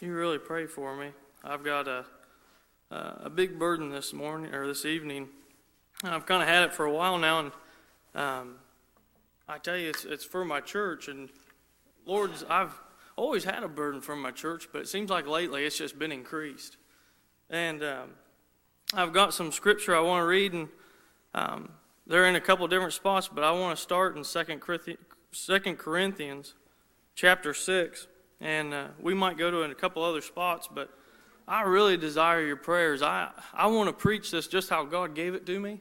You 0.00 0.14
really 0.14 0.38
pray 0.38 0.66
for 0.66 0.96
me. 0.96 1.08
I've 1.42 1.64
got 1.64 1.88
a 1.88 2.04
a 2.90 3.28
big 3.28 3.58
burden 3.58 3.90
this 3.90 4.12
morning 4.12 4.54
or 4.54 4.66
this 4.66 4.84
evening. 4.84 5.28
I've 6.02 6.26
kind 6.26 6.42
of 6.42 6.48
had 6.48 6.62
it 6.64 6.72
for 6.72 6.86
a 6.86 6.92
while 6.92 7.18
now, 7.18 7.40
and 7.40 7.52
um, 8.14 8.54
I 9.48 9.58
tell 9.58 9.76
you, 9.76 9.90
it's 9.90 10.04
it's 10.04 10.24
for 10.24 10.44
my 10.44 10.60
church. 10.60 11.08
And 11.08 11.28
Lord's, 12.08 12.42
I've 12.48 12.72
always 13.16 13.44
had 13.44 13.62
a 13.62 13.68
burden 13.68 14.00
for 14.00 14.16
my 14.16 14.30
church, 14.30 14.70
but 14.72 14.80
it 14.80 14.88
seems 14.88 15.10
like 15.10 15.26
lately 15.26 15.66
it's 15.66 15.76
just 15.76 15.98
been 15.98 16.10
increased. 16.10 16.78
And 17.50 17.84
um, 17.84 18.10
I've 18.94 19.12
got 19.12 19.34
some 19.34 19.52
scripture 19.52 19.94
I 19.94 20.00
want 20.00 20.22
to 20.22 20.26
read, 20.26 20.54
and 20.54 20.68
um, 21.34 21.68
they're 22.06 22.24
in 22.24 22.34
a 22.34 22.40
couple 22.40 22.66
different 22.66 22.94
spots, 22.94 23.28
but 23.28 23.44
I 23.44 23.50
want 23.50 23.76
to 23.76 23.82
start 23.82 24.16
in 24.16 24.24
Second 24.24 24.60
Corinthians, 25.78 26.54
chapter 27.14 27.52
six. 27.52 28.06
And 28.40 28.72
uh, 28.72 28.86
we 28.98 29.12
might 29.12 29.36
go 29.36 29.50
to 29.50 29.60
a 29.62 29.74
couple 29.74 30.02
other 30.02 30.22
spots, 30.22 30.66
but 30.72 30.88
I 31.46 31.62
really 31.62 31.98
desire 31.98 32.40
your 32.40 32.56
prayers. 32.56 33.02
I, 33.02 33.32
I 33.52 33.66
want 33.66 33.88
to 33.90 33.92
preach 33.92 34.30
this 34.30 34.46
just 34.46 34.70
how 34.70 34.84
God 34.84 35.14
gave 35.14 35.34
it 35.34 35.44
to 35.44 35.60
me. 35.60 35.80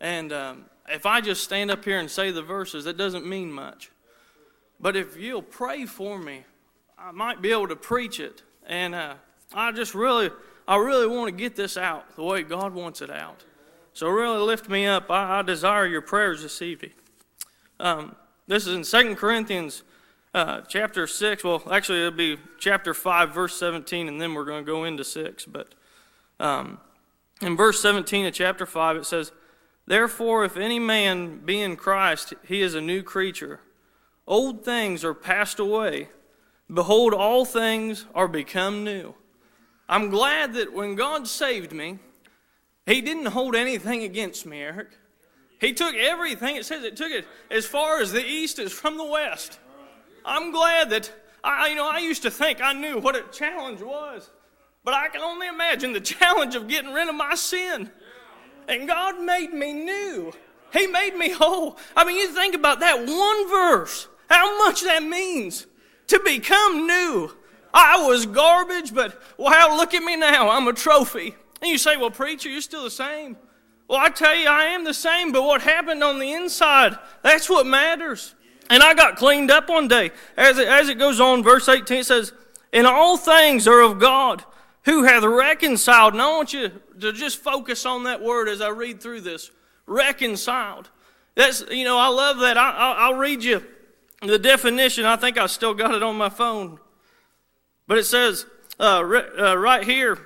And 0.00 0.32
um, 0.32 0.64
if 0.88 1.06
I 1.06 1.20
just 1.20 1.44
stand 1.44 1.70
up 1.70 1.84
here 1.84 2.00
and 2.00 2.10
say 2.10 2.32
the 2.32 2.42
verses, 2.42 2.84
that 2.86 2.96
doesn't 2.96 3.26
mean 3.26 3.52
much. 3.52 3.92
But 4.82 4.96
if 4.96 5.16
you'll 5.16 5.40
pray 5.40 5.86
for 5.86 6.18
me, 6.18 6.44
I 6.98 7.12
might 7.12 7.40
be 7.40 7.52
able 7.52 7.68
to 7.68 7.76
preach 7.76 8.20
it. 8.20 8.42
And 8.66 8.94
uh, 8.94 9.14
I 9.54 9.72
just 9.72 9.94
really, 9.94 10.30
I 10.68 10.76
really 10.76 11.06
want 11.06 11.28
to 11.28 11.36
get 11.36 11.56
this 11.56 11.76
out 11.76 12.14
the 12.16 12.22
way 12.22 12.42
God 12.42 12.74
wants 12.74 13.00
it 13.00 13.10
out. 13.10 13.44
So 13.94 14.08
really 14.08 14.40
lift 14.40 14.68
me 14.68 14.86
up. 14.86 15.10
I, 15.10 15.38
I 15.38 15.42
desire 15.42 15.86
your 15.86 16.02
prayers 16.02 16.42
this 16.42 16.60
evening. 16.60 16.92
Um, 17.80 18.16
this 18.46 18.66
is 18.66 18.74
in 18.74 18.84
Second 18.84 19.16
Corinthians 19.16 19.84
uh, 20.34 20.62
chapter 20.62 21.06
6, 21.06 21.44
well, 21.44 21.62
actually, 21.70 21.98
it'll 21.98 22.10
be 22.12 22.38
chapter 22.58 22.94
5, 22.94 23.34
verse 23.34 23.54
17, 23.56 24.08
and 24.08 24.20
then 24.20 24.32
we're 24.32 24.46
going 24.46 24.64
to 24.64 24.70
go 24.70 24.84
into 24.84 25.04
6. 25.04 25.44
But 25.44 25.74
um, 26.40 26.78
in 27.42 27.54
verse 27.54 27.82
17 27.82 28.26
of 28.26 28.32
chapter 28.32 28.64
5, 28.64 28.96
it 28.96 29.06
says, 29.06 29.32
Therefore, 29.86 30.44
if 30.44 30.56
any 30.56 30.78
man 30.78 31.44
be 31.44 31.60
in 31.60 31.76
Christ, 31.76 32.32
he 32.46 32.62
is 32.62 32.74
a 32.74 32.80
new 32.80 33.02
creature. 33.02 33.60
Old 34.26 34.64
things 34.64 35.04
are 35.04 35.14
passed 35.14 35.58
away. 35.58 36.08
Behold, 36.72 37.12
all 37.12 37.44
things 37.44 38.06
are 38.14 38.28
become 38.28 38.84
new. 38.84 39.14
I'm 39.88 40.10
glad 40.10 40.54
that 40.54 40.72
when 40.72 40.94
God 40.94 41.26
saved 41.28 41.72
me, 41.72 41.98
He 42.86 43.00
didn't 43.00 43.26
hold 43.26 43.54
anything 43.54 44.02
against 44.04 44.46
me, 44.46 44.62
Eric. 44.62 44.88
He 45.60 45.72
took 45.72 45.94
everything, 45.94 46.56
it 46.56 46.66
says 46.66 46.82
it 46.82 46.96
took 46.96 47.12
it 47.12 47.26
as 47.50 47.66
far 47.66 48.00
as 48.00 48.10
the 48.10 48.24
east 48.24 48.58
is 48.58 48.72
from 48.72 48.96
the 48.96 49.04
west. 49.04 49.60
I'm 50.24 50.50
glad 50.50 50.90
that, 50.90 51.12
I, 51.44 51.68
you 51.68 51.76
know, 51.76 51.88
I 51.88 51.98
used 51.98 52.22
to 52.22 52.30
think 52.30 52.60
I 52.60 52.72
knew 52.72 52.98
what 52.98 53.16
a 53.16 53.22
challenge 53.30 53.80
was, 53.80 54.30
but 54.82 54.94
I 54.94 55.08
can 55.08 55.20
only 55.20 55.46
imagine 55.46 55.92
the 55.92 56.00
challenge 56.00 56.54
of 56.54 56.68
getting 56.68 56.92
rid 56.92 57.08
of 57.08 57.14
my 57.14 57.34
sin. 57.34 57.90
And 58.66 58.88
God 58.88 59.20
made 59.20 59.52
me 59.52 59.72
new. 59.72 60.32
He 60.72 60.86
made 60.86 61.14
me 61.16 61.30
whole. 61.30 61.76
I 61.94 62.04
mean, 62.04 62.16
you 62.16 62.28
think 62.28 62.54
about 62.54 62.80
that 62.80 62.98
one 62.98 63.48
verse, 63.48 64.08
how 64.32 64.56
much 64.58 64.82
that 64.82 65.02
means 65.02 65.66
to 66.06 66.18
become 66.24 66.86
new. 66.86 67.30
I 67.74 68.06
was 68.06 68.24
garbage, 68.24 68.94
but 68.94 69.20
wow, 69.36 69.76
look 69.76 69.92
at 69.92 70.02
me 70.02 70.16
now. 70.16 70.48
I'm 70.48 70.66
a 70.68 70.72
trophy. 70.72 71.34
And 71.60 71.70
you 71.70 71.76
say, 71.76 71.98
well, 71.98 72.10
preacher, 72.10 72.48
you're 72.48 72.62
still 72.62 72.84
the 72.84 72.90
same. 72.90 73.36
Well, 73.88 74.00
I 74.00 74.08
tell 74.08 74.34
you, 74.34 74.48
I 74.48 74.64
am 74.64 74.84
the 74.84 74.94
same, 74.94 75.32
but 75.32 75.42
what 75.42 75.60
happened 75.60 76.02
on 76.02 76.18
the 76.18 76.32
inside, 76.32 76.98
that's 77.22 77.50
what 77.50 77.66
matters. 77.66 78.34
And 78.70 78.82
I 78.82 78.94
got 78.94 79.16
cleaned 79.16 79.50
up 79.50 79.68
one 79.68 79.86
day. 79.86 80.12
As 80.36 80.56
it, 80.56 80.66
as 80.66 80.88
it 80.88 80.98
goes 80.98 81.20
on, 81.20 81.42
verse 81.42 81.68
18 81.68 81.98
it 81.98 82.06
says, 82.06 82.32
And 82.72 82.86
all 82.86 83.18
things 83.18 83.68
are 83.68 83.80
of 83.80 83.98
God, 83.98 84.44
who 84.84 85.04
hath 85.04 85.24
reconciled. 85.24 86.14
And 86.14 86.22
I 86.22 86.30
want 86.30 86.54
you 86.54 86.70
to 87.00 87.12
just 87.12 87.38
focus 87.38 87.84
on 87.84 88.04
that 88.04 88.22
word 88.22 88.48
as 88.48 88.62
I 88.62 88.70
read 88.70 89.02
through 89.02 89.20
this. 89.20 89.50
Reconciled. 89.86 90.88
That's, 91.34 91.64
you 91.70 91.84
know, 91.84 91.98
I 91.98 92.08
love 92.08 92.38
that. 92.38 92.56
I, 92.56 92.70
I, 92.70 92.92
I'll 93.06 93.16
read 93.16 93.44
you 93.44 93.62
the 94.22 94.38
definition. 94.38 95.04
I 95.04 95.16
think 95.16 95.38
I 95.38 95.46
still 95.46 95.74
got 95.74 95.94
it 95.94 96.02
on 96.02 96.16
my 96.16 96.28
phone. 96.28 96.78
But 97.86 97.98
it 97.98 98.04
says 98.04 98.46
uh, 98.78 99.00
uh, 99.38 99.56
right 99.58 99.84
here, 99.84 100.18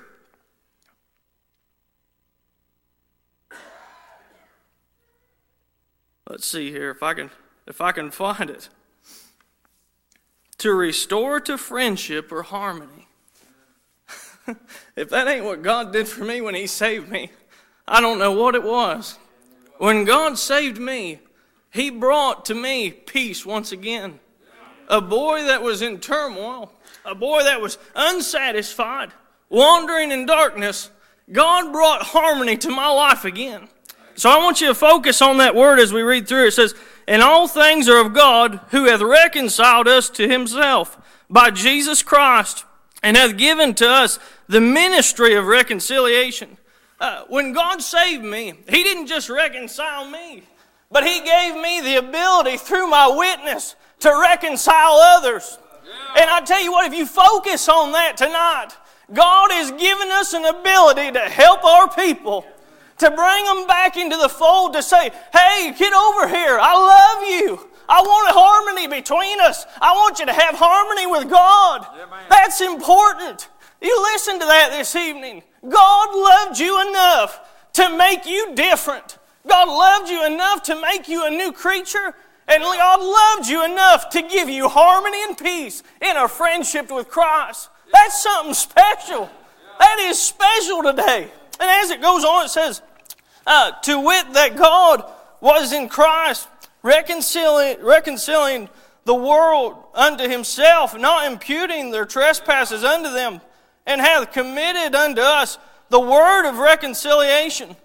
let's 6.29 6.45
see 6.45 6.71
here 6.71 6.91
if 6.91 7.03
I 7.03 7.13
can 7.13 7.31
if 7.65 7.81
I 7.81 7.91
can 7.91 8.11
find 8.11 8.49
it. 8.49 8.69
To 10.59 10.73
restore 10.73 11.39
to 11.41 11.57
friendship 11.57 12.31
or 12.31 12.41
harmony. 12.41 13.07
if 14.95 15.09
that 15.09 15.27
ain't 15.27 15.45
what 15.45 15.61
God 15.61 15.93
did 15.93 16.07
for 16.07 16.23
me 16.23 16.41
when 16.41 16.55
He 16.55 16.65
saved 16.65 17.09
me, 17.09 17.29
I 17.87 18.01
don't 18.01 18.17
know 18.17 18.31
what 18.31 18.55
it 18.55 18.63
was. 18.63 19.19
When 19.77 20.03
God 20.05 20.39
saved 20.39 20.79
me, 20.79 21.19
He 21.77 21.91
brought 21.91 22.45
to 22.45 22.55
me 22.55 22.89
peace 22.89 23.45
once 23.45 23.71
again. 23.71 24.19
A 24.87 24.99
boy 24.99 25.43
that 25.43 25.61
was 25.61 25.83
in 25.83 25.99
turmoil, 25.99 26.73
a 27.05 27.13
boy 27.13 27.43
that 27.43 27.61
was 27.61 27.77
unsatisfied, 27.95 29.11
wandering 29.49 30.11
in 30.11 30.25
darkness, 30.25 30.89
God 31.31 31.71
brought 31.71 32.01
harmony 32.01 32.57
to 32.57 32.71
my 32.71 32.89
life 32.89 33.25
again. 33.25 33.67
So 34.15 34.27
I 34.27 34.37
want 34.37 34.59
you 34.59 34.67
to 34.67 34.73
focus 34.73 35.21
on 35.21 35.37
that 35.37 35.53
word 35.53 35.79
as 35.79 35.93
we 35.93 36.01
read 36.01 36.27
through. 36.27 36.47
It 36.47 36.53
says, 36.53 36.73
And 37.07 37.21
all 37.21 37.47
things 37.47 37.87
are 37.87 38.01
of 38.01 38.15
God, 38.15 38.59
who 38.71 38.85
hath 38.85 39.01
reconciled 39.01 39.87
us 39.87 40.09
to 40.11 40.27
himself 40.27 40.97
by 41.29 41.51
Jesus 41.51 42.01
Christ, 42.01 42.65
and 43.03 43.15
hath 43.15 43.37
given 43.37 43.75
to 43.75 43.87
us 43.87 44.17
the 44.47 44.61
ministry 44.61 45.35
of 45.35 45.45
reconciliation. 45.45 46.57
Uh, 46.99 47.25
when 47.27 47.53
God 47.53 47.83
saved 47.83 48.23
me, 48.23 48.53
He 48.67 48.81
didn't 48.81 49.05
just 49.05 49.29
reconcile 49.29 50.09
me, 50.09 50.41
but 50.91 51.05
He 51.05 51.21
gave 51.21 51.55
me 51.55 51.81
the 51.81 51.95
ability 51.95 52.57
through 52.57 52.87
my 52.87 53.07
witness 53.07 53.75
to 53.99 54.09
reconcile 54.21 54.93
others. 54.93 55.57
And 56.17 56.29
I 56.29 56.41
tell 56.41 56.61
you 56.61 56.71
what, 56.71 56.91
if 56.91 56.97
you 56.97 57.05
focus 57.05 57.67
on 57.69 57.91
that 57.93 58.17
tonight, 58.17 58.69
God 59.13 59.51
has 59.51 59.71
given 59.71 60.09
us 60.11 60.33
an 60.33 60.45
ability 60.45 61.11
to 61.11 61.19
help 61.19 61.63
our 61.63 61.89
people, 61.89 62.45
to 62.97 63.11
bring 63.11 63.45
them 63.45 63.67
back 63.67 63.95
into 63.97 64.17
the 64.17 64.29
fold, 64.29 64.73
to 64.73 64.83
say, 64.83 65.11
hey, 65.33 65.73
get 65.77 65.93
over 65.93 66.27
here. 66.27 66.57
I 66.59 66.73
love 66.73 67.29
you. 67.29 67.69
I 67.89 68.01
want 68.01 68.29
a 68.29 68.33
harmony 68.33 68.87
between 68.87 69.39
us. 69.39 69.65
I 69.81 69.93
want 69.93 70.19
you 70.19 70.25
to 70.25 70.33
have 70.33 70.55
harmony 70.55 71.07
with 71.07 71.29
God. 71.29 71.85
That's 72.29 72.59
important. 72.59 73.47
You 73.81 74.01
listen 74.13 74.39
to 74.39 74.45
that 74.45 74.71
this 74.71 74.95
evening. 74.95 75.43
God 75.67 76.15
loved 76.15 76.59
you 76.59 76.89
enough 76.89 77.39
to 77.73 77.95
make 77.95 78.25
you 78.25 78.55
different. 78.55 79.17
God 79.47 79.67
loved 79.67 80.09
you 80.09 80.25
enough 80.25 80.63
to 80.63 80.81
make 80.81 81.07
you 81.07 81.25
a 81.25 81.29
new 81.29 81.51
creature. 81.51 82.13
And 82.47 82.63
God 82.63 83.01
loved 83.01 83.49
you 83.49 83.65
enough 83.65 84.09
to 84.11 84.21
give 84.21 84.49
you 84.49 84.69
harmony 84.69 85.21
and 85.23 85.37
peace 85.37 85.83
in 86.01 86.15
a 86.15 86.27
friendship 86.27 86.89
with 86.91 87.09
Christ. 87.09 87.69
That's 87.93 88.23
something 88.23 88.53
special. 88.53 89.29
That 89.79 89.99
is 89.99 90.19
special 90.19 90.83
today. 90.83 91.29
And 91.59 91.69
as 91.69 91.89
it 91.89 92.01
goes 92.01 92.23
on, 92.23 92.45
it 92.45 92.49
says, 92.49 92.81
uh, 93.45 93.71
to 93.83 93.99
wit 93.99 94.33
that 94.33 94.55
God 94.55 95.03
was 95.41 95.73
in 95.73 95.89
Christ 95.89 96.47
reconciling, 96.83 97.77
reconciling 97.81 98.69
the 99.05 99.15
world 99.15 99.75
unto 99.93 100.27
himself, 100.27 100.97
not 100.97 101.31
imputing 101.31 101.91
their 101.91 102.05
trespasses 102.05 102.83
unto 102.83 103.11
them, 103.11 103.41
and 103.85 104.01
hath 104.01 104.31
committed 104.31 104.95
unto 104.95 105.21
us 105.21 105.57
the 105.89 105.99
word 105.99 106.47
of 106.47 106.57
reconciliation. 106.57 107.75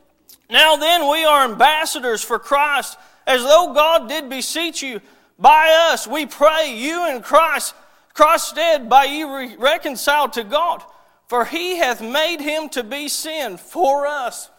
Now 0.50 0.76
then, 0.76 1.08
we 1.10 1.24
are 1.24 1.44
ambassadors 1.44 2.22
for 2.22 2.38
Christ 2.38 2.98
as 3.26 3.42
though 3.42 3.72
God 3.74 4.08
did 4.08 4.28
beseech 4.28 4.82
you 4.82 5.00
by 5.38 5.90
us, 5.90 6.06
we 6.06 6.26
pray 6.26 6.74
you 6.76 7.08
in 7.10 7.20
Christ, 7.20 7.74
Christ's 8.14 8.50
stead, 8.50 8.88
by 8.88 9.04
you 9.04 9.36
re- 9.36 9.56
reconciled 9.56 10.34
to 10.34 10.44
God. 10.44 10.84
For 11.26 11.44
he 11.44 11.78
hath 11.78 12.00
made 12.00 12.40
him 12.40 12.68
to 12.70 12.84
be 12.84 13.08
sin 13.08 13.56
for 13.56 14.06
us. 14.06 14.50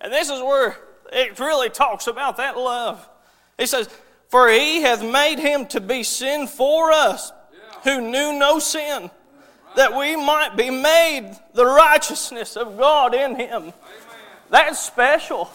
And 0.00 0.12
this 0.12 0.30
is 0.30 0.40
where 0.40 0.76
it 1.12 1.38
really 1.38 1.68
talks 1.68 2.06
about 2.06 2.38
that 2.38 2.56
love. 2.56 3.08
He 3.58 3.66
says, 3.66 3.88
For 4.28 4.48
he 4.48 4.82
hath 4.82 5.04
made 5.04 5.38
him 5.38 5.66
to 5.66 5.80
be 5.80 6.02
sin 6.02 6.48
for 6.48 6.90
us, 6.90 7.30
who 7.84 8.00
knew 8.00 8.32
no 8.32 8.58
sin, 8.58 9.10
that 9.76 9.96
we 9.96 10.16
might 10.16 10.56
be 10.56 10.70
made 10.70 11.36
the 11.52 11.66
righteousness 11.66 12.56
of 12.56 12.76
God 12.78 13.14
in 13.14 13.36
him. 13.36 13.72
That's 14.50 14.78
special. 14.78 15.50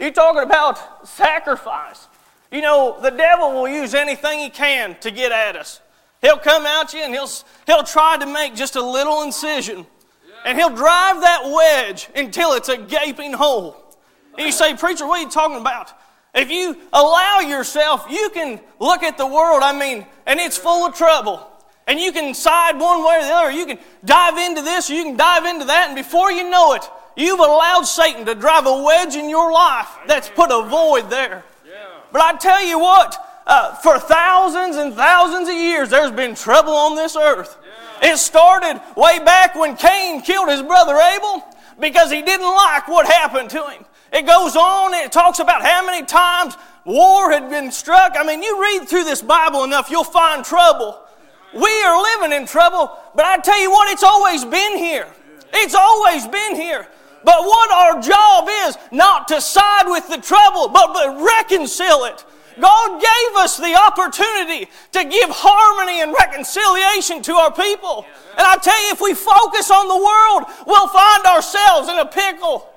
You're 0.00 0.12
talking 0.12 0.42
about 0.42 1.08
sacrifice. 1.08 2.06
You 2.50 2.60
know, 2.60 2.98
the 3.00 3.10
devil 3.10 3.52
will 3.52 3.68
use 3.68 3.94
anything 3.94 4.40
he 4.40 4.50
can 4.50 4.96
to 5.00 5.10
get 5.10 5.32
at 5.32 5.56
us. 5.56 5.80
He'll 6.20 6.38
come 6.38 6.66
at 6.66 6.92
you 6.92 7.00
and 7.00 7.12
he'll, 7.12 7.28
he'll 7.66 7.82
try 7.82 8.16
to 8.18 8.26
make 8.26 8.54
just 8.54 8.76
a 8.76 8.82
little 8.82 9.22
incision. 9.22 9.86
And 10.44 10.56
he'll 10.56 10.74
drive 10.74 11.20
that 11.22 11.42
wedge 11.44 12.08
until 12.14 12.52
it's 12.52 12.68
a 12.68 12.76
gaping 12.76 13.32
hole. 13.32 13.76
And 14.36 14.46
you 14.46 14.52
say, 14.52 14.74
Preacher, 14.74 15.06
what 15.06 15.18
are 15.18 15.22
you 15.22 15.30
talking 15.30 15.60
about? 15.60 15.92
If 16.34 16.50
you 16.50 16.76
allow 16.92 17.40
yourself, 17.40 18.06
you 18.10 18.30
can 18.34 18.60
look 18.78 19.02
at 19.02 19.16
the 19.16 19.26
world, 19.26 19.62
I 19.62 19.76
mean, 19.78 20.06
and 20.26 20.38
it's 20.38 20.58
full 20.58 20.86
of 20.86 20.94
trouble. 20.94 21.46
And 21.86 21.98
you 21.98 22.12
can 22.12 22.34
side 22.34 22.78
one 22.78 23.04
way 23.04 23.18
or 23.18 23.22
the 23.22 23.32
other. 23.32 23.50
You 23.50 23.66
can 23.66 23.78
dive 24.04 24.36
into 24.36 24.60
this 24.60 24.90
or 24.90 24.94
you 24.94 25.04
can 25.04 25.16
dive 25.16 25.46
into 25.46 25.64
that, 25.64 25.86
and 25.88 25.96
before 25.96 26.30
you 26.30 26.50
know 26.50 26.74
it, 26.74 26.88
You've 27.16 27.40
allowed 27.40 27.84
Satan 27.84 28.26
to 28.26 28.34
drive 28.34 28.66
a 28.66 28.82
wedge 28.82 29.16
in 29.16 29.30
your 29.30 29.50
life 29.50 29.88
that's 30.06 30.28
put 30.28 30.50
a 30.50 30.68
void 30.68 31.10
there. 31.10 31.44
But 32.12 32.20
I 32.22 32.36
tell 32.36 32.62
you 32.62 32.78
what, 32.78 33.16
uh, 33.46 33.74
for 33.76 33.98
thousands 33.98 34.76
and 34.76 34.94
thousands 34.94 35.48
of 35.48 35.54
years, 35.54 35.88
there's 35.88 36.10
been 36.10 36.34
trouble 36.34 36.74
on 36.74 36.94
this 36.94 37.16
earth. 37.16 37.56
It 38.02 38.18
started 38.18 38.80
way 38.96 39.18
back 39.20 39.54
when 39.54 39.76
Cain 39.76 40.20
killed 40.20 40.50
his 40.50 40.62
brother 40.62 40.96
Abel 40.96 41.42
because 41.80 42.10
he 42.10 42.22
didn't 42.22 42.46
like 42.46 42.86
what 42.88 43.06
happened 43.06 43.50
to 43.50 43.66
him. 43.70 43.84
It 44.12 44.26
goes 44.26 44.54
on, 44.54 44.94
it 44.94 45.10
talks 45.10 45.38
about 45.38 45.62
how 45.62 45.84
many 45.84 46.04
times 46.04 46.54
war 46.84 47.32
had 47.32 47.48
been 47.50 47.72
struck. 47.72 48.14
I 48.16 48.24
mean, 48.24 48.42
you 48.42 48.60
read 48.60 48.88
through 48.88 49.04
this 49.04 49.22
Bible 49.22 49.64
enough, 49.64 49.90
you'll 49.90 50.04
find 50.04 50.44
trouble. 50.44 50.98
We 51.54 51.82
are 51.84 52.02
living 52.02 52.36
in 52.36 52.46
trouble, 52.46 52.96
but 53.14 53.24
I 53.24 53.38
tell 53.38 53.60
you 53.60 53.70
what, 53.70 53.90
it's 53.90 54.04
always 54.04 54.44
been 54.44 54.76
here. 54.76 55.08
It's 55.54 55.74
always 55.74 56.26
been 56.26 56.54
here. 56.54 56.86
But 57.24 57.42
what 57.42 57.72
our 57.72 58.00
job 58.00 58.48
is, 58.66 58.76
not 58.92 59.28
to 59.28 59.40
side 59.40 59.86
with 59.86 60.08
the 60.08 60.18
trouble, 60.18 60.68
but 60.68 60.92
to 60.92 61.24
reconcile 61.24 62.04
it. 62.04 62.24
God 62.58 63.00
gave 63.00 63.36
us 63.36 63.58
the 63.58 63.74
opportunity 63.74 64.70
to 64.92 65.04
give 65.04 65.28
harmony 65.28 66.00
and 66.00 66.14
reconciliation 66.14 67.20
to 67.22 67.34
our 67.34 67.52
people. 67.52 68.06
And 68.32 68.46
I 68.46 68.56
tell 68.56 68.80
you, 68.86 68.92
if 68.92 69.00
we 69.00 69.12
focus 69.12 69.70
on 69.70 69.88
the 69.88 69.96
world, 69.96 70.44
we'll 70.66 70.88
find 70.88 71.24
ourselves 71.26 71.88
in 71.88 71.98
a 71.98 72.06
pickle. 72.06 72.68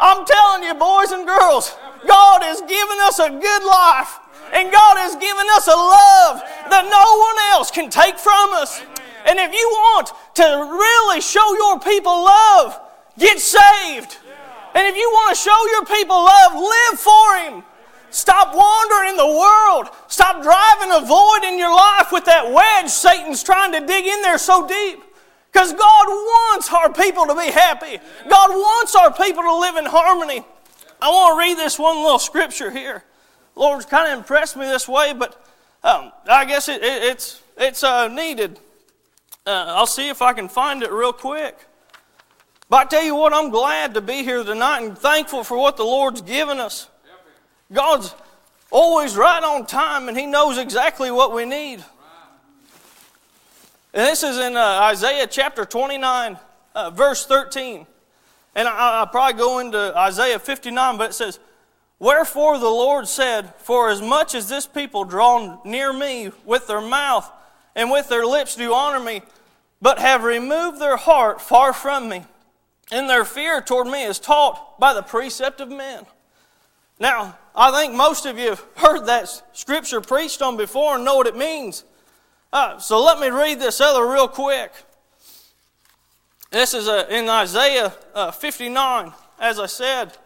I'm 0.00 0.24
telling 0.24 0.64
you, 0.64 0.74
boys 0.74 1.12
and 1.12 1.26
girls, 1.26 1.76
God 2.06 2.42
has 2.42 2.60
given 2.62 2.98
us 3.02 3.18
a 3.18 3.28
good 3.28 3.64
life. 3.64 4.18
And 4.52 4.72
God 4.72 4.96
has 4.98 5.14
given 5.14 5.46
us 5.54 5.68
a 5.68 5.76
love 5.76 6.42
that 6.70 6.88
no 6.90 7.06
one 7.20 7.38
else 7.54 7.70
can 7.70 7.88
take 7.88 8.18
from 8.18 8.52
us. 8.54 8.80
And 9.26 9.38
if 9.38 9.52
you 9.52 9.68
want 9.70 10.10
to 10.34 10.42
really 10.42 11.20
show 11.20 11.54
your 11.54 11.78
people 11.78 12.24
love, 12.24 12.80
Get 13.20 13.38
saved. 13.38 14.16
And 14.74 14.86
if 14.86 14.96
you 14.96 15.08
want 15.12 15.36
to 15.36 15.40
show 15.40 15.66
your 15.70 15.84
people 15.84 16.16
love, 16.16 16.54
live 16.54 16.98
for 16.98 17.36
Him. 17.36 17.62
Stop 18.10 18.54
wandering 18.54 19.10
in 19.10 19.16
the 19.16 19.26
world. 19.26 19.88
Stop 20.08 20.42
driving 20.42 20.90
a 20.90 21.06
void 21.06 21.44
in 21.44 21.58
your 21.58 21.74
life 21.74 22.10
with 22.10 22.24
that 22.24 22.50
wedge 22.50 22.90
Satan's 22.90 23.42
trying 23.42 23.72
to 23.72 23.86
dig 23.86 24.06
in 24.06 24.22
there 24.22 24.38
so 24.38 24.66
deep. 24.66 25.04
Because 25.52 25.72
God 25.72 26.06
wants 26.08 26.72
our 26.72 26.92
people 26.92 27.26
to 27.26 27.34
be 27.34 27.50
happy. 27.50 27.98
God 28.28 28.50
wants 28.50 28.96
our 28.96 29.12
people 29.12 29.42
to 29.42 29.56
live 29.58 29.76
in 29.76 29.84
harmony. 29.84 30.44
I 31.02 31.10
want 31.10 31.34
to 31.34 31.38
read 31.38 31.58
this 31.58 31.78
one 31.78 31.96
little 32.02 32.18
scripture 32.18 32.70
here. 32.70 33.04
Lord's 33.54 33.84
kind 33.84 34.12
of 34.12 34.18
impressed 34.18 34.56
me 34.56 34.64
this 34.64 34.88
way, 34.88 35.12
but 35.12 35.44
um, 35.82 36.12
I 36.28 36.44
guess 36.44 36.68
it, 36.68 36.82
it, 36.82 37.02
it's 37.02 37.42
it's 37.56 37.82
uh, 37.82 38.08
needed. 38.08 38.58
Uh, 39.46 39.64
I'll 39.68 39.86
see 39.86 40.08
if 40.08 40.22
I 40.22 40.32
can 40.32 40.48
find 40.48 40.82
it 40.82 40.90
real 40.90 41.12
quick. 41.12 41.58
But 42.70 42.76
I 42.76 42.84
tell 42.84 43.02
you 43.02 43.16
what, 43.16 43.34
I'm 43.34 43.50
glad 43.50 43.94
to 43.94 44.00
be 44.00 44.22
here 44.22 44.44
tonight 44.44 44.82
and 44.82 44.96
thankful 44.96 45.42
for 45.42 45.58
what 45.58 45.76
the 45.76 45.82
Lord's 45.82 46.22
given 46.22 46.60
us. 46.60 46.88
God's 47.72 48.14
always 48.70 49.16
right 49.16 49.42
on 49.42 49.66
time, 49.66 50.08
and 50.08 50.16
He 50.16 50.24
knows 50.24 50.56
exactly 50.56 51.10
what 51.10 51.34
we 51.34 51.44
need. 51.44 51.84
And 53.92 54.06
this 54.06 54.22
is 54.22 54.38
in 54.38 54.56
uh, 54.56 54.60
Isaiah 54.84 55.26
chapter 55.26 55.64
29, 55.64 56.38
uh, 56.76 56.90
verse 56.90 57.26
13. 57.26 57.86
And 58.54 58.68
I, 58.68 59.00
will 59.00 59.06
probably 59.08 59.36
go 59.36 59.58
into 59.58 59.92
Isaiah 59.98 60.38
59, 60.38 60.96
but 60.96 61.10
it 61.10 61.14
says, 61.14 61.40
Wherefore 61.98 62.58
the 62.60 62.66
Lord 62.66 63.08
said, 63.08 63.52
For 63.56 63.90
as 63.90 64.00
much 64.00 64.36
as 64.36 64.48
this 64.48 64.68
people 64.68 65.04
draw 65.04 65.60
near 65.64 65.92
me 65.92 66.30
with 66.44 66.68
their 66.68 66.80
mouth 66.80 67.30
and 67.74 67.90
with 67.90 68.08
their 68.08 68.24
lips 68.24 68.54
do 68.54 68.72
honor 68.72 69.00
me, 69.00 69.22
but 69.82 69.98
have 69.98 70.22
removed 70.22 70.80
their 70.80 70.96
heart 70.96 71.40
far 71.40 71.72
from 71.72 72.08
me, 72.08 72.24
and 72.92 73.08
their 73.08 73.24
fear 73.24 73.60
toward 73.60 73.86
me 73.86 74.04
is 74.04 74.18
taught 74.18 74.78
by 74.78 74.94
the 74.94 75.02
precept 75.02 75.60
of 75.60 75.68
men. 75.68 76.04
Now, 76.98 77.38
I 77.54 77.70
think 77.70 77.94
most 77.94 78.26
of 78.26 78.38
you 78.38 78.50
have 78.50 78.64
heard 78.76 79.06
that 79.06 79.28
scripture 79.52 80.00
preached 80.00 80.42
on 80.42 80.56
before 80.56 80.96
and 80.96 81.04
know 81.04 81.16
what 81.16 81.26
it 81.26 81.36
means. 81.36 81.84
Uh, 82.52 82.78
so 82.78 83.02
let 83.02 83.18
me 83.20 83.28
read 83.28 83.60
this 83.60 83.80
other 83.80 84.06
real 84.06 84.28
quick. 84.28 84.72
This 86.50 86.74
is 86.74 86.88
uh, 86.88 87.06
in 87.08 87.28
Isaiah 87.28 87.94
uh, 88.14 88.32
59, 88.32 89.12
as 89.38 89.60
I 89.60 89.66
said. 89.66 90.16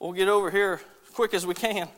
We'll 0.00 0.12
get 0.12 0.28
over 0.28 0.50
here 0.50 0.80
as 1.06 1.14
quick 1.14 1.34
as 1.34 1.46
we 1.46 1.54
can. 1.54 1.88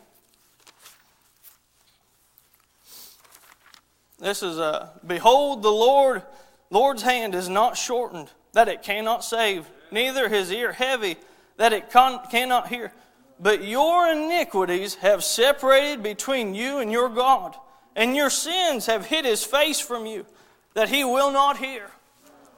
This 4.18 4.42
is 4.42 4.58
uh, 4.58 4.90
Behold, 5.06 5.62
the 5.62 5.70
Lord, 5.70 6.22
Lord's 6.70 7.02
hand 7.02 7.34
is 7.34 7.48
not 7.48 7.76
shortened, 7.76 8.30
that 8.52 8.68
it 8.68 8.82
cannot 8.82 9.24
save, 9.24 9.68
neither 9.90 10.28
his 10.28 10.52
ear 10.52 10.72
heavy, 10.72 11.16
that 11.56 11.72
it 11.72 11.90
con- 11.90 12.20
cannot 12.30 12.68
hear. 12.68 12.92
But 13.40 13.64
your 13.64 14.08
iniquities 14.10 14.96
have 14.96 15.24
separated 15.24 16.02
between 16.02 16.54
you 16.54 16.78
and 16.78 16.92
your 16.92 17.08
God, 17.08 17.56
and 17.96 18.14
your 18.14 18.30
sins 18.30 18.86
have 18.86 19.06
hid 19.06 19.24
his 19.24 19.44
face 19.44 19.80
from 19.80 20.06
you, 20.06 20.26
that 20.74 20.88
he 20.88 21.04
will 21.04 21.32
not 21.32 21.56
hear. 21.56 21.90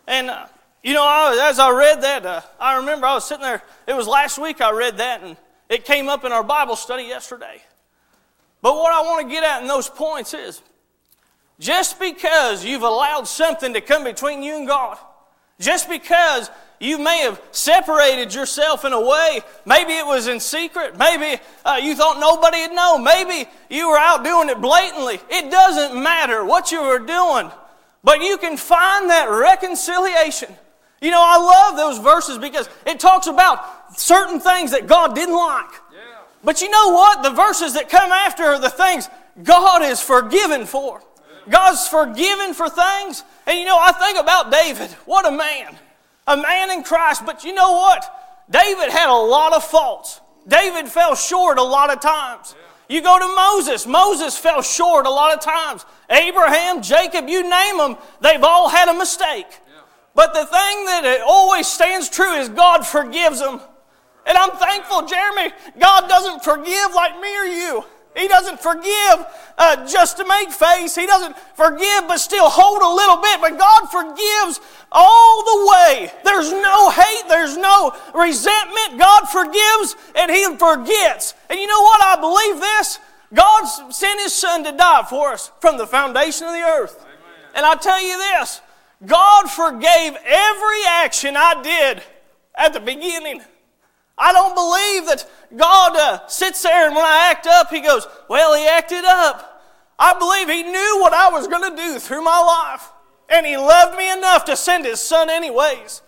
And, 0.07 0.29
uh, 0.29 0.47
you 0.83 0.93
know, 0.93 1.05
I, 1.05 1.49
as 1.49 1.59
I 1.59 1.71
read 1.71 2.03
that, 2.03 2.27
uh, 2.27 2.41
I 2.61 2.77
remember 2.77 3.07
I 3.07 3.15
was 3.15 3.27
sitting 3.27 3.43
there, 3.43 3.63
it 3.87 3.95
was 3.95 4.07
last 4.07 4.39
week 4.39 4.61
I 4.61 4.73
read 4.73 4.99
that, 4.99 5.23
and 5.23 5.37
it 5.69 5.85
came 5.85 6.09
up 6.09 6.25
in 6.25 6.33
our 6.33 6.43
Bible 6.43 6.77
study 6.77 7.05
yesterday. 7.05 7.63
But 8.61 8.75
what 8.75 8.93
I 8.93 9.01
want 9.03 9.27
to 9.27 9.33
get 9.33 9.43
at 9.43 9.63
in 9.63 9.69
those 9.69 9.89
points 9.89 10.35
is 10.35 10.61
just 11.63 12.01
because 12.01 12.65
you've 12.65 12.83
allowed 12.83 13.29
something 13.29 13.73
to 13.75 13.81
come 13.81 14.03
between 14.03 14.43
you 14.43 14.57
and 14.57 14.67
God, 14.67 14.99
just 15.61 15.89
because 15.89 16.51
you 16.81 16.99
may 16.99 17.19
have 17.19 17.41
separated 17.53 18.35
yourself 18.35 18.85
in 18.85 18.93
a 18.93 19.01
way. 19.01 19.41
Maybe 19.65 19.93
it 19.93 20.05
was 20.05 20.27
in 20.27 20.41
secret. 20.41 20.99
Maybe 20.99 21.41
uh, 21.65 21.79
you 21.81 21.95
thought 21.95 22.19
nobody 22.19 22.63
would 22.63 22.75
know. 22.75 22.99
Maybe 22.99 23.49
you 23.71 23.89
were 23.89 23.97
out 23.97 24.25
doing 24.25 24.49
it 24.49 24.61
blatantly. 24.61 25.21
It 25.31 25.53
doesn't 25.53 26.03
matter 26.03 26.45
what 26.45 26.73
you 26.73 26.83
were 26.83 26.99
doing, 26.99 27.53
but 28.03 28.21
you 28.21 28.39
can 28.39 28.57
find 28.57 29.09
that 29.11 29.31
reconciliation. 29.31 30.53
You 31.01 31.13
know, 31.13 31.23
I 31.25 31.37
love 31.39 31.77
those 31.77 31.99
verses 31.99 32.39
because 32.39 32.69
it 32.87 32.99
talks 32.99 33.29
about 33.29 33.97
certain 33.97 34.41
things 34.41 34.73
that 34.73 34.89
God 34.89 35.15
didn't 35.15 35.37
like. 35.37 35.71
Yeah. 35.93 36.01
But 36.43 36.61
you 36.61 36.71
know 36.71 36.89
what? 36.89 37.23
The 37.23 37.31
verses 37.31 37.75
that 37.75 37.89
come 37.89 38.11
after 38.11 38.43
are 38.43 38.61
the 38.61 38.69
things 38.69 39.09
God 39.45 39.83
is 39.83 40.01
forgiven 40.01 40.67
for. 40.67 41.01
God's 41.49 41.89
forgiven 41.89 42.55
for 42.55 42.69
things. 42.69 43.25
And 43.47 43.59
you 43.59 43.65
know, 43.65 43.79
I 43.79 43.93
think 43.93 44.19
about 44.19 44.51
David. 44.51 44.91
What 45.07 45.27
a 45.27 45.31
man 45.31 45.77
a 46.27 46.37
man 46.37 46.71
in 46.71 46.83
Christ. 46.83 47.25
But 47.25 47.45
you 47.45 47.55
know 47.55 47.73
what? 47.73 48.45
David 48.51 48.91
had 48.91 49.09
a 49.09 49.15
lot 49.15 49.53
of 49.53 49.65
faults. 49.65 50.21
David 50.47 50.89
fell 50.89 51.15
short 51.15 51.59
a 51.59 51.63
lot 51.63 51.91
of 51.91 52.01
times. 52.01 52.55
You 52.89 53.01
go 53.01 53.19
to 53.19 53.35
Moses. 53.35 53.87
Moses 53.87 54.37
fell 54.37 54.61
short 54.61 55.07
a 55.07 55.11
lot 55.11 55.35
of 55.35 55.41
times. 55.41 55.85
Abraham, 56.11 56.83
Jacob, 56.83 57.29
you 57.29 57.49
name 57.49 57.79
them, 57.79 57.97
they've 58.21 58.43
all 58.43 58.69
had 58.69 58.89
a 58.89 58.99
mistake. 58.99 59.47
But 60.15 60.35
the 60.35 60.45
thing 60.45 60.85
that 60.87 61.23
always 61.25 61.67
stands 61.67 62.11
true 62.11 62.35
is 62.35 62.51
God 62.51 62.87
forgives 62.87 63.39
them. 63.39 63.61
And 64.27 64.37
I'm 64.37 64.51
thankful, 64.51 65.07
Jeremy, 65.07 65.55
God 65.79 66.09
doesn't 66.09 66.45
forgive 66.45 66.95
like 66.95 67.19
me 67.21 67.37
or 67.37 67.45
you. 67.45 67.85
He 68.17 68.29
doesn't 68.29 68.61
forgive 68.61 69.27
uh, 69.57 69.87
just 69.87 70.19
to 70.19 70.27
make 70.27 70.51
face. 70.51 70.95
He 70.95 71.07
doesn't 71.07 71.37
forgive 71.55 72.09
but 72.09 72.19
still 72.19 72.49
hold 72.49 72.83
a 72.83 72.95
little 72.95 73.17
bit. 73.17 73.41
But 73.41 73.59
God 73.59 73.87
forgives 73.87 74.61
all 74.91 75.45
the 75.45 75.71
way. 75.73 76.13
There's 76.25 76.53
no 76.53 76.91
hate. 76.91 77.25
There's 77.29 77.57
no 77.57 77.95
resentment. 78.15 78.99
God 78.99 79.27
forgives 79.29 79.97
and 80.15 80.31
He 80.31 80.45
forgets. 80.57 81.35
And 81.49 81.59
you 81.59 81.67
know 81.67 81.81
what? 81.81 82.03
I 82.05 82.21
believe 82.21 82.61
this. 82.61 82.99
God 83.33 83.65
sent 83.91 84.21
His 84.21 84.35
Son 84.35 84.63
to 84.65 84.73
die 84.73 85.07
for 85.09 85.33
us 85.33 85.51
from 85.61 85.79
the 85.79 85.87
foundation 85.87 86.47
of 86.47 86.53
the 86.53 86.61
earth. 86.61 86.99
Amen. 87.01 87.13
And 87.55 87.67
I 87.67 87.77
tell 87.77 88.01
you 88.01 88.19
this 88.19 88.61
God 89.07 89.51
forgave 89.51 90.17
every 90.25 90.85
action 90.87 91.37
I 91.37 91.63
did 91.63 92.03
at 92.55 92.73
the 92.73 92.81
beginning. 92.81 93.43
I 94.23 94.33
don't 94.33 94.55
believe 94.55 95.07
that 95.09 95.29
God 95.57 95.97
uh, 95.97 96.29
sits 96.29 96.63
there 96.63 96.87
and 96.87 96.95
when 96.95 97.05
I 97.05 97.29
act 97.33 97.49
up, 97.49 97.71
He 97.71 97.81
goes, 97.81 98.07
Well, 98.29 98.55
He 98.55 98.65
acted 98.69 99.05
up. 99.05 99.61
I 99.99 100.17
believe 100.17 100.49
He 100.49 100.63
knew 100.63 100.99
what 101.01 101.13
I 101.13 101.29
was 101.31 101.49
going 101.49 101.69
to 101.69 101.77
do 101.77 101.99
through 101.99 102.23
my 102.23 102.41
life. 102.41 102.89
And 103.29 103.45
He 103.45 103.57
loved 103.57 103.99
me 103.99 104.13
enough 104.13 104.45
to 104.45 104.57
send 104.57 104.85
His 104.85 105.01
Son, 105.01 105.29
anyways. 105.29 106.03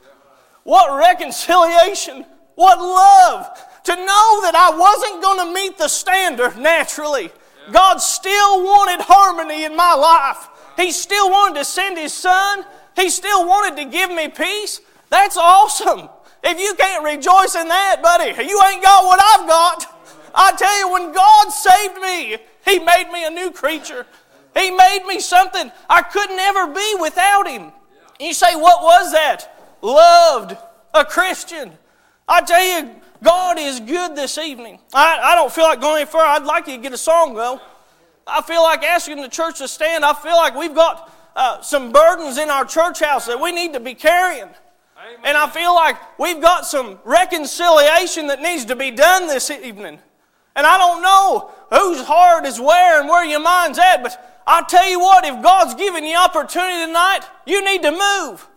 What 0.63 0.97
reconciliation! 0.97 2.25
What 2.55 2.79
love! 2.79 3.49
To 3.83 3.97
know 3.97 4.41
that 4.43 4.55
I 4.55 4.79
wasn't 4.79 5.21
going 5.21 5.49
to 5.49 5.53
meet 5.53 5.77
the 5.77 5.89
standard 5.89 6.57
naturally. 6.57 7.33
God 7.73 7.97
still 7.99 8.63
wanted 8.63 9.03
harmony 9.03 9.65
in 9.65 9.75
my 9.75 9.93
life. 9.95 10.49
He 10.77 10.93
still 10.93 11.31
wanted 11.31 11.59
to 11.59 11.65
send 11.65 11.99
His 11.99 12.13
Son. 12.13 12.65
He 12.95 13.11
still 13.11 13.45
wanted 13.45 13.83
to 13.83 13.91
give 13.91 14.13
me 14.13 14.29
peace. 14.29 14.81
That's 15.11 15.37
awesome. 15.37 16.09
If 16.47 16.61
you 16.61 16.75
can't 16.75 17.03
rejoice 17.03 17.55
in 17.55 17.69
that, 17.69 18.01
buddy, 18.03 18.31
you 18.47 18.61
ain't 18.63 18.83
got 18.83 19.05
what 19.05 19.19
I've 19.21 19.49
got. 19.49 19.87
I 20.35 20.53
tell 20.53 20.79
you, 20.79 20.93
when 20.93 21.13
God 21.13 21.49
saved 21.49 21.99
me, 22.01 22.37
He 22.65 22.79
made 22.81 23.11
me 23.11 23.25
a 23.25 23.31
new 23.31 23.51
creature. 23.51 24.07
He 24.55 24.71
made 24.71 25.05
me 25.07 25.21
something 25.21 25.73
I 25.89 26.03
couldn't 26.03 26.39
ever 26.39 26.67
be 26.67 26.97
without 27.01 27.49
Him. 27.49 27.73
You 28.21 28.35
say, 28.35 28.55
what 28.57 28.83
was 28.83 29.13
that? 29.13 29.77
Loved, 29.81 30.57
a 30.93 31.05
Christian. 31.05 31.73
I 32.29 32.43
tell 32.43 32.63
you, 32.63 32.91
God 33.23 33.59
is 33.59 33.81
good 33.81 34.15
this 34.15 34.37
evening. 34.37 34.79
I, 34.93 35.19
I 35.23 35.35
don't 35.35 35.53
feel 35.53 35.65
like 35.65 35.81
going 35.81 36.03
any 36.03 36.07
further. 36.07 36.27
I'd 36.27 36.45
like 36.45 36.67
you 36.67 36.77
to 36.77 36.83
get 36.83 36.93
a 36.93 36.99
song, 36.99 37.35
though. 37.35 37.61
I 38.27 38.43
feel 38.43 38.63
like 38.63 38.83
asking 38.83 39.21
the 39.21 39.29
church 39.29 39.59
to 39.59 39.69
stand. 39.69 40.05
I 40.05 40.13
feel 40.15 40.37
like 40.37 40.55
we've 40.55 40.75
got 40.75 41.11
uh, 41.35 41.63
some 41.63 41.91
burdens 41.91 42.39
in 42.39 42.51
our 42.51 42.65
church 42.65 43.01
house 43.01 43.27
that 43.27 43.41
we 43.41 43.51
need 43.51 43.73
to 43.73 43.81
be 43.81 43.95
carrying. 43.95 44.49
And 45.25 45.37
I 45.37 45.49
feel 45.49 45.75
like 45.75 45.97
we've 46.19 46.41
got 46.41 46.67
some 46.67 46.99
reconciliation 47.05 48.29
that 48.29 48.41
needs 48.41 48.65
to 48.67 48.77
be 48.77 48.91
done 48.91 49.27
this 49.27 49.51
evening. 49.51 49.99
And 50.57 50.67
I 50.67 50.79
don't 50.79 51.03
know 51.03 51.51
whose 51.71 52.07
heart 52.07 52.47
is 52.47 52.61
where 52.61 53.01
and 53.01 53.09
where 53.09 53.25
your 53.25 53.41
mind's 53.41 53.79
at, 53.79 54.03
but 54.03 54.43
I'll 54.47 54.65
tell 54.65 54.89
you 54.89 55.01
what, 55.01 55.25
if 55.25 55.43
God's 55.43 55.75
given 55.75 56.05
you 56.05 56.17
opportunity 56.17 56.87
tonight, 56.87 57.21
you 57.47 57.65
need 57.65 57.83
to 57.83 57.91
move. 57.91 58.49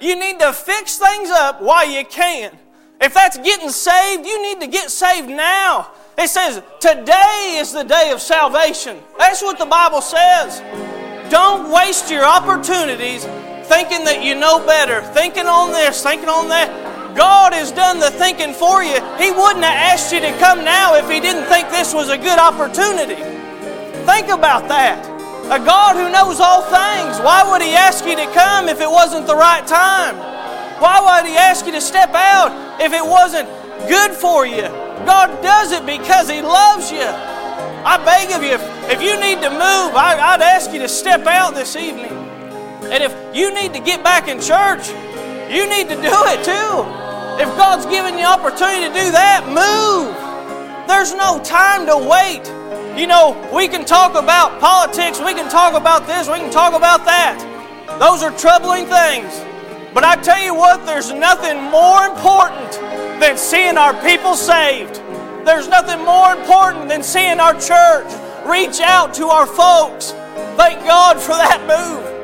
You 0.00 0.18
need 0.18 0.40
to 0.40 0.52
fix 0.52 0.98
things 0.98 1.30
up 1.30 1.62
while 1.62 1.88
you 1.88 2.04
can. 2.04 2.56
If 3.00 3.14
that's 3.14 3.38
getting 3.38 3.70
saved, 3.70 4.26
you 4.26 4.42
need 4.42 4.60
to 4.60 4.66
get 4.66 4.90
saved 4.90 5.28
now. 5.28 5.92
It 6.16 6.28
says, 6.28 6.62
today 6.80 7.56
is 7.58 7.72
the 7.72 7.84
day 7.84 8.10
of 8.12 8.20
salvation. 8.20 8.98
That's 9.18 9.40
what 9.42 9.58
the 9.58 9.66
Bible 9.66 10.00
says. 10.00 10.60
Don't 11.30 11.70
waste 11.70 12.10
your 12.10 12.24
opportunities 12.24 13.24
thinking 13.68 14.04
that 14.04 14.24
you 14.24 14.34
know 14.34 14.64
better, 14.64 15.02
thinking 15.12 15.46
on 15.46 15.70
this, 15.70 16.02
thinking 16.02 16.28
on 16.28 16.48
that. 16.48 16.68
God 17.16 17.52
has 17.52 17.72
done 17.72 18.00
the 18.00 18.10
thinking 18.10 18.52
for 18.52 18.82
you. 18.82 18.96
He 19.20 19.30
wouldn't 19.30 19.64
have 19.64 19.92
asked 19.92 20.12
you 20.12 20.20
to 20.20 20.32
come 20.38 20.64
now 20.64 20.94
if 20.96 21.08
He 21.08 21.20
didn't 21.20 21.44
think 21.46 21.70
this 21.70 21.92
was 21.92 22.08
a 22.08 22.18
good 22.18 22.38
opportunity. 22.38 23.20
Think 24.08 24.28
about 24.28 24.68
that. 24.68 25.04
A 25.48 25.58
God 25.60 25.96
who 25.96 26.12
knows 26.12 26.40
all 26.40 26.62
things, 26.62 27.20
why 27.20 27.44
would 27.44 27.62
He 27.62 27.74
ask 27.74 28.04
you 28.04 28.16
to 28.16 28.28
come 28.32 28.68
if 28.68 28.80
it 28.80 28.90
wasn't 28.90 29.26
the 29.26 29.36
right 29.36 29.66
time? 29.66 30.16
Why 30.80 31.00
would 31.00 31.28
He 31.28 31.36
ask 31.36 31.66
you 31.66 31.72
to 31.72 31.80
step 31.80 32.10
out 32.14 32.80
if 32.80 32.92
it 32.92 33.04
wasn't 33.04 33.48
good 33.86 34.12
for 34.12 34.46
you. 34.46 34.62
God 35.06 35.42
does 35.42 35.72
it 35.72 35.86
because 35.86 36.28
He 36.28 36.42
loves 36.42 36.90
you. 36.90 37.06
I 37.84 37.96
beg 38.04 38.34
of 38.34 38.42
you, 38.42 38.58
if, 38.90 39.00
you 39.00 39.18
need 39.20 39.40
to 39.42 39.50
move, 39.50 39.94
I'd 39.94 40.42
ask 40.42 40.72
you 40.72 40.80
to 40.80 40.88
step 40.88 41.26
out 41.26 41.54
this 41.54 41.76
evening. 41.76 42.27
And 42.90 43.04
if 43.04 43.12
you 43.36 43.52
need 43.54 43.74
to 43.74 43.80
get 43.80 44.02
back 44.02 44.28
in 44.28 44.40
church, 44.40 44.88
you 45.52 45.68
need 45.68 45.88
to 45.88 45.96
do 45.96 46.16
it 46.32 46.44
too. 46.44 46.72
If 47.40 47.48
God's 47.56 47.86
given 47.86 48.18
you 48.18 48.24
opportunity 48.24 48.88
to 48.88 48.92
do 48.92 49.12
that, 49.12 49.44
move. 49.46 50.16
There's 50.88 51.14
no 51.14 51.38
time 51.44 51.86
to 51.86 51.96
wait. 51.96 52.48
You 52.98 53.06
know, 53.06 53.36
we 53.54 53.68
can 53.68 53.84
talk 53.84 54.16
about 54.16 54.58
politics, 54.58 55.20
we 55.20 55.34
can 55.34 55.48
talk 55.48 55.74
about 55.74 56.06
this, 56.06 56.28
we 56.28 56.38
can 56.38 56.50
talk 56.50 56.74
about 56.74 57.04
that. 57.04 57.38
Those 58.00 58.22
are 58.22 58.36
troubling 58.36 58.86
things. 58.86 59.32
But 59.94 60.04
I 60.04 60.16
tell 60.16 60.42
you 60.42 60.54
what, 60.54 60.84
there's 60.84 61.12
nothing 61.12 61.62
more 61.70 62.06
important 62.06 62.72
than 63.20 63.36
seeing 63.36 63.76
our 63.76 63.94
people 64.02 64.34
saved. 64.34 64.96
There's 65.44 65.68
nothing 65.68 66.04
more 66.04 66.32
important 66.32 66.88
than 66.88 67.02
seeing 67.02 67.38
our 67.38 67.54
church 67.54 68.10
reach 68.44 68.80
out 68.80 69.14
to 69.14 69.28
our 69.28 69.46
folks. 69.46 70.12
Thank 70.56 70.80
God 70.84 71.20
for 71.20 71.32
that 71.32 71.60
move. 71.68 72.17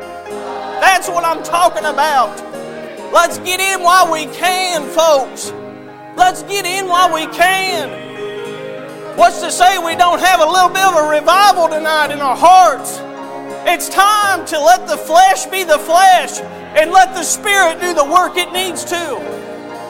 That's 0.84 1.08
what 1.08 1.24
I'm 1.24 1.42
talking 1.42 1.86
about. 1.86 2.36
Let's 3.10 3.38
get 3.38 3.58
in 3.58 3.82
while 3.82 4.12
we 4.12 4.26
can, 4.26 4.86
folks. 4.90 5.50
Let's 6.14 6.42
get 6.42 6.66
in 6.66 6.86
while 6.86 7.12
we 7.12 7.26
can. 7.28 7.88
What's 9.16 9.40
to 9.40 9.50
say 9.50 9.78
we 9.78 9.96
don't 9.96 10.20
have 10.20 10.40
a 10.40 10.46
little 10.46 10.68
bit 10.68 10.84
of 10.84 10.96
a 10.96 11.08
revival 11.08 11.68
tonight 11.68 12.10
in 12.10 12.20
our 12.20 12.36
hearts? 12.36 12.98
It's 13.66 13.88
time 13.88 14.44
to 14.44 14.60
let 14.60 14.86
the 14.86 14.98
flesh 14.98 15.46
be 15.46 15.64
the 15.64 15.78
flesh 15.78 16.40
and 16.76 16.90
let 16.90 17.14
the 17.14 17.22
Spirit 17.22 17.80
do 17.80 17.94
the 17.94 18.04
work 18.04 18.36
it 18.36 18.52
needs 18.52 18.84
to. 18.84 19.16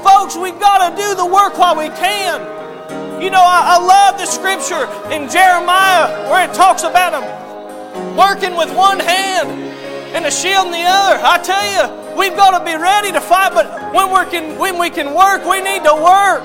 Folks, 0.05 0.37
we've 0.37 0.61
got 0.61 0.89
to 0.89 0.97
do 0.97 1.17
the 1.17 1.27
work 1.27 1.59
while 1.59 1.77
we 1.77 1.89
can. 1.89 2.41
You 3.21 3.31
know, 3.31 3.43
I, 3.43 3.79
I 3.79 3.85
love 3.85 4.21
the 4.21 4.27
scripture 4.27 4.87
in 5.11 5.29
Jeremiah 5.29 6.31
where 6.31 6.49
it 6.49 6.55
talks 6.55 6.85
about 6.85 7.19
them 7.19 8.17
working 8.17 8.57
with 8.57 8.73
one 8.77 9.01
hand 9.01 9.74
and 10.15 10.25
a 10.27 10.31
shield 10.31 10.67
in 10.67 10.73
the 10.73 10.85
other. 10.87 11.21
I 11.23 11.39
tell 11.43 11.67
you, 11.75 12.17
we've 12.17 12.37
got 12.37 12.57
to 12.57 12.65
be 12.65 12.77
ready 12.77 13.11
to 13.13 13.21
fight, 13.21 13.53
but 13.53 13.93
when, 13.93 14.11
we 14.11 14.31
can, 14.31 14.57
when 14.59 14.79
we 14.79 14.89
can 14.89 15.13
work, 15.13 15.45
we 15.45 15.61
need 15.61 15.83
to 15.85 15.95
work. 15.95 16.45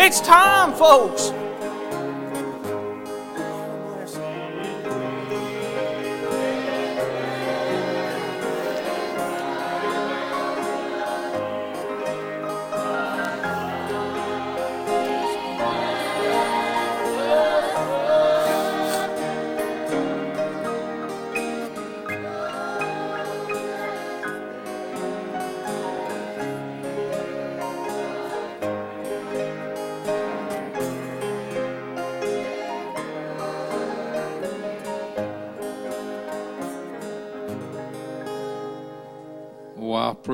It's 0.00 0.20
time, 0.20 0.72
folks. 0.74 1.32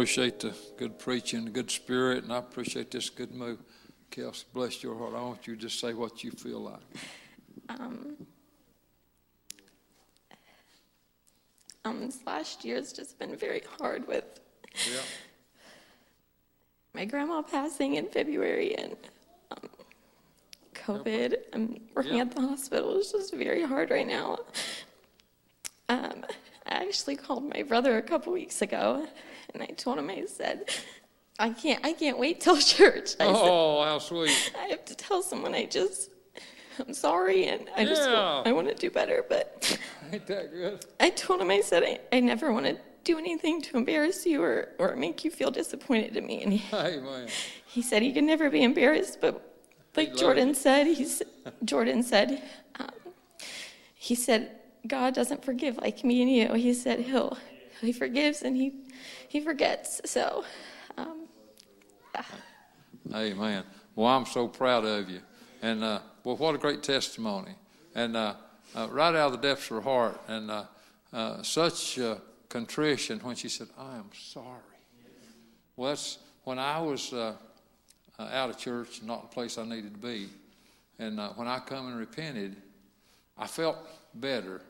Appreciate 0.04 0.38
the 0.38 0.54
good 0.76 0.98
preaching, 0.98 1.46
the 1.46 1.50
good 1.50 1.70
spirit, 1.70 2.24
and 2.24 2.30
I 2.30 2.36
appreciate 2.36 2.90
this 2.90 3.08
good 3.08 3.34
move. 3.34 3.58
Kelsey, 4.10 4.44
bless 4.52 4.82
your 4.82 4.98
heart. 4.98 5.14
I 5.14 5.22
want 5.22 5.46
you 5.46 5.56
to 5.56 5.62
just 5.62 5.80
say 5.80 5.94
what 5.94 6.22
you 6.22 6.30
feel 6.30 6.60
like. 6.60 6.82
Um, 7.70 8.14
um, 11.86 12.00
this 12.00 12.18
last 12.26 12.66
year 12.66 12.76
has 12.76 12.92
just 12.92 13.18
been 13.18 13.34
very 13.34 13.62
hard 13.78 14.06
with 14.06 14.40
Yeah. 14.92 15.00
my 16.92 17.06
grandma 17.06 17.40
passing 17.40 17.94
in 17.94 18.06
February 18.06 18.76
and 18.76 18.96
um, 19.52 19.70
COVID. 20.74 21.36
I'm 21.54 21.80
working 21.94 22.16
Yeah. 22.16 22.24
at 22.24 22.34
the 22.34 22.42
hospital. 22.42 22.98
It's 22.98 23.10
just 23.12 23.32
very 23.32 23.62
hard 23.62 23.88
right 23.90 24.06
now. 24.06 24.36
Um, 25.88 26.26
I 26.66 26.74
actually 26.74 27.16
called 27.16 27.48
my 27.48 27.62
brother 27.62 27.96
a 27.96 28.02
couple 28.02 28.34
weeks 28.34 28.60
ago, 28.60 29.08
and 29.54 29.62
I 29.62 29.66
told 29.66 29.98
him 29.98 30.10
I 30.10 30.24
said, 30.26 30.68
"I 31.38 31.50
can't, 31.50 31.84
I 31.84 31.92
can't 31.92 32.18
wait 32.18 32.40
till 32.40 32.56
church." 32.76 33.14
I 33.20 33.26
said, 33.26 33.34
Oh, 33.36 33.84
how 33.84 33.98
sweet. 33.98 34.52
I 34.58 34.66
have 34.66 34.84
to 34.86 34.94
tell 34.94 35.22
someone 35.22 35.54
I 35.54 35.64
just, 35.64 36.10
I'm 36.78 36.92
sorry, 36.94 37.46
and 37.46 37.68
I 37.76 37.84
just, 37.84 38.08
want, 38.10 38.46
I 38.46 38.52
want 38.52 38.68
to 38.68 38.74
do 38.74 38.90
better, 38.90 39.24
but. 39.28 39.78
Ain't 40.12 40.26
that 40.26 40.50
good? 40.52 40.84
I 41.00 41.10
told 41.10 41.40
him, 41.40 41.50
I 41.50 41.60
said, 41.60 41.82
I, 41.82 42.00
I 42.12 42.20
never 42.20 42.52
want 42.52 42.66
to 42.66 42.76
do 43.04 43.18
anything 43.18 43.60
to 43.62 43.76
embarrass 43.76 44.26
you 44.26 44.42
or, 44.42 44.70
or 44.78 44.96
make 44.96 45.24
you 45.24 45.30
feel 45.30 45.50
disappointed 45.50 46.16
in 46.16 46.26
me. 46.26 46.42
And 46.42 46.52
he, 46.52 46.58
Hey, 46.58 47.00
he 47.66 47.82
said 47.82 48.02
he 48.02 48.12
could 48.12 48.24
never 48.24 48.50
be 48.50 48.62
embarrassed, 48.62 49.20
but 49.20 49.54
like 49.96 50.08
loves 50.08 50.20
Jordan 50.20 50.54
said, 50.54 50.86
he's, 50.86 51.22
Jordan 51.64 52.02
said, 52.02 52.42
um, 52.78 52.90
he 53.94 54.14
said, 54.14 54.50
God 54.86 55.14
doesn't 55.14 55.44
forgive 55.44 55.76
like 55.78 56.04
me 56.04 56.22
and 56.22 56.30
you. 56.30 56.54
He 56.54 56.74
said 56.74 57.00
he'll, 57.00 57.38
he 57.84 57.92
forgives 57.92 58.42
and 58.42 58.56
he, 58.56 58.72
he 59.28 59.40
forgets. 59.40 60.00
So, 60.04 60.44
um, 60.96 61.28
Amen. 63.14 63.64
Well, 63.94 64.08
I'm 64.08 64.26
so 64.26 64.48
proud 64.48 64.84
of 64.84 65.10
you. 65.10 65.20
And, 65.62 65.84
uh, 65.84 66.00
well, 66.24 66.36
what 66.36 66.54
a 66.54 66.58
great 66.58 66.82
testimony. 66.82 67.54
And 67.94 68.16
uh, 68.16 68.34
uh, 68.74 68.88
right 68.90 69.14
out 69.14 69.32
of 69.32 69.40
the 69.40 69.48
depths 69.48 69.70
of 69.70 69.76
her 69.76 69.82
heart, 69.82 70.20
and 70.26 70.50
uh, 70.50 70.64
uh, 71.12 71.42
such 71.42 71.98
contrition 72.48 73.20
when 73.20 73.36
she 73.36 73.48
said, 73.48 73.68
I 73.78 73.96
am 73.96 74.10
sorry. 74.12 74.60
Well, 75.76 75.90
that's 75.90 76.18
when 76.44 76.58
I 76.58 76.80
was 76.80 77.12
uh, 77.12 77.34
out 78.18 78.50
of 78.50 78.58
church, 78.58 79.02
not 79.02 79.22
the 79.22 79.34
place 79.34 79.58
I 79.58 79.64
needed 79.64 79.94
to 79.94 80.00
be. 80.00 80.28
And 80.98 81.18
when 81.36 81.48
I 81.48 81.58
come 81.58 81.88
and 81.88 81.98
repented, 81.98 82.56
I 83.36 83.46
felt 83.46 83.76
better. 84.14 84.60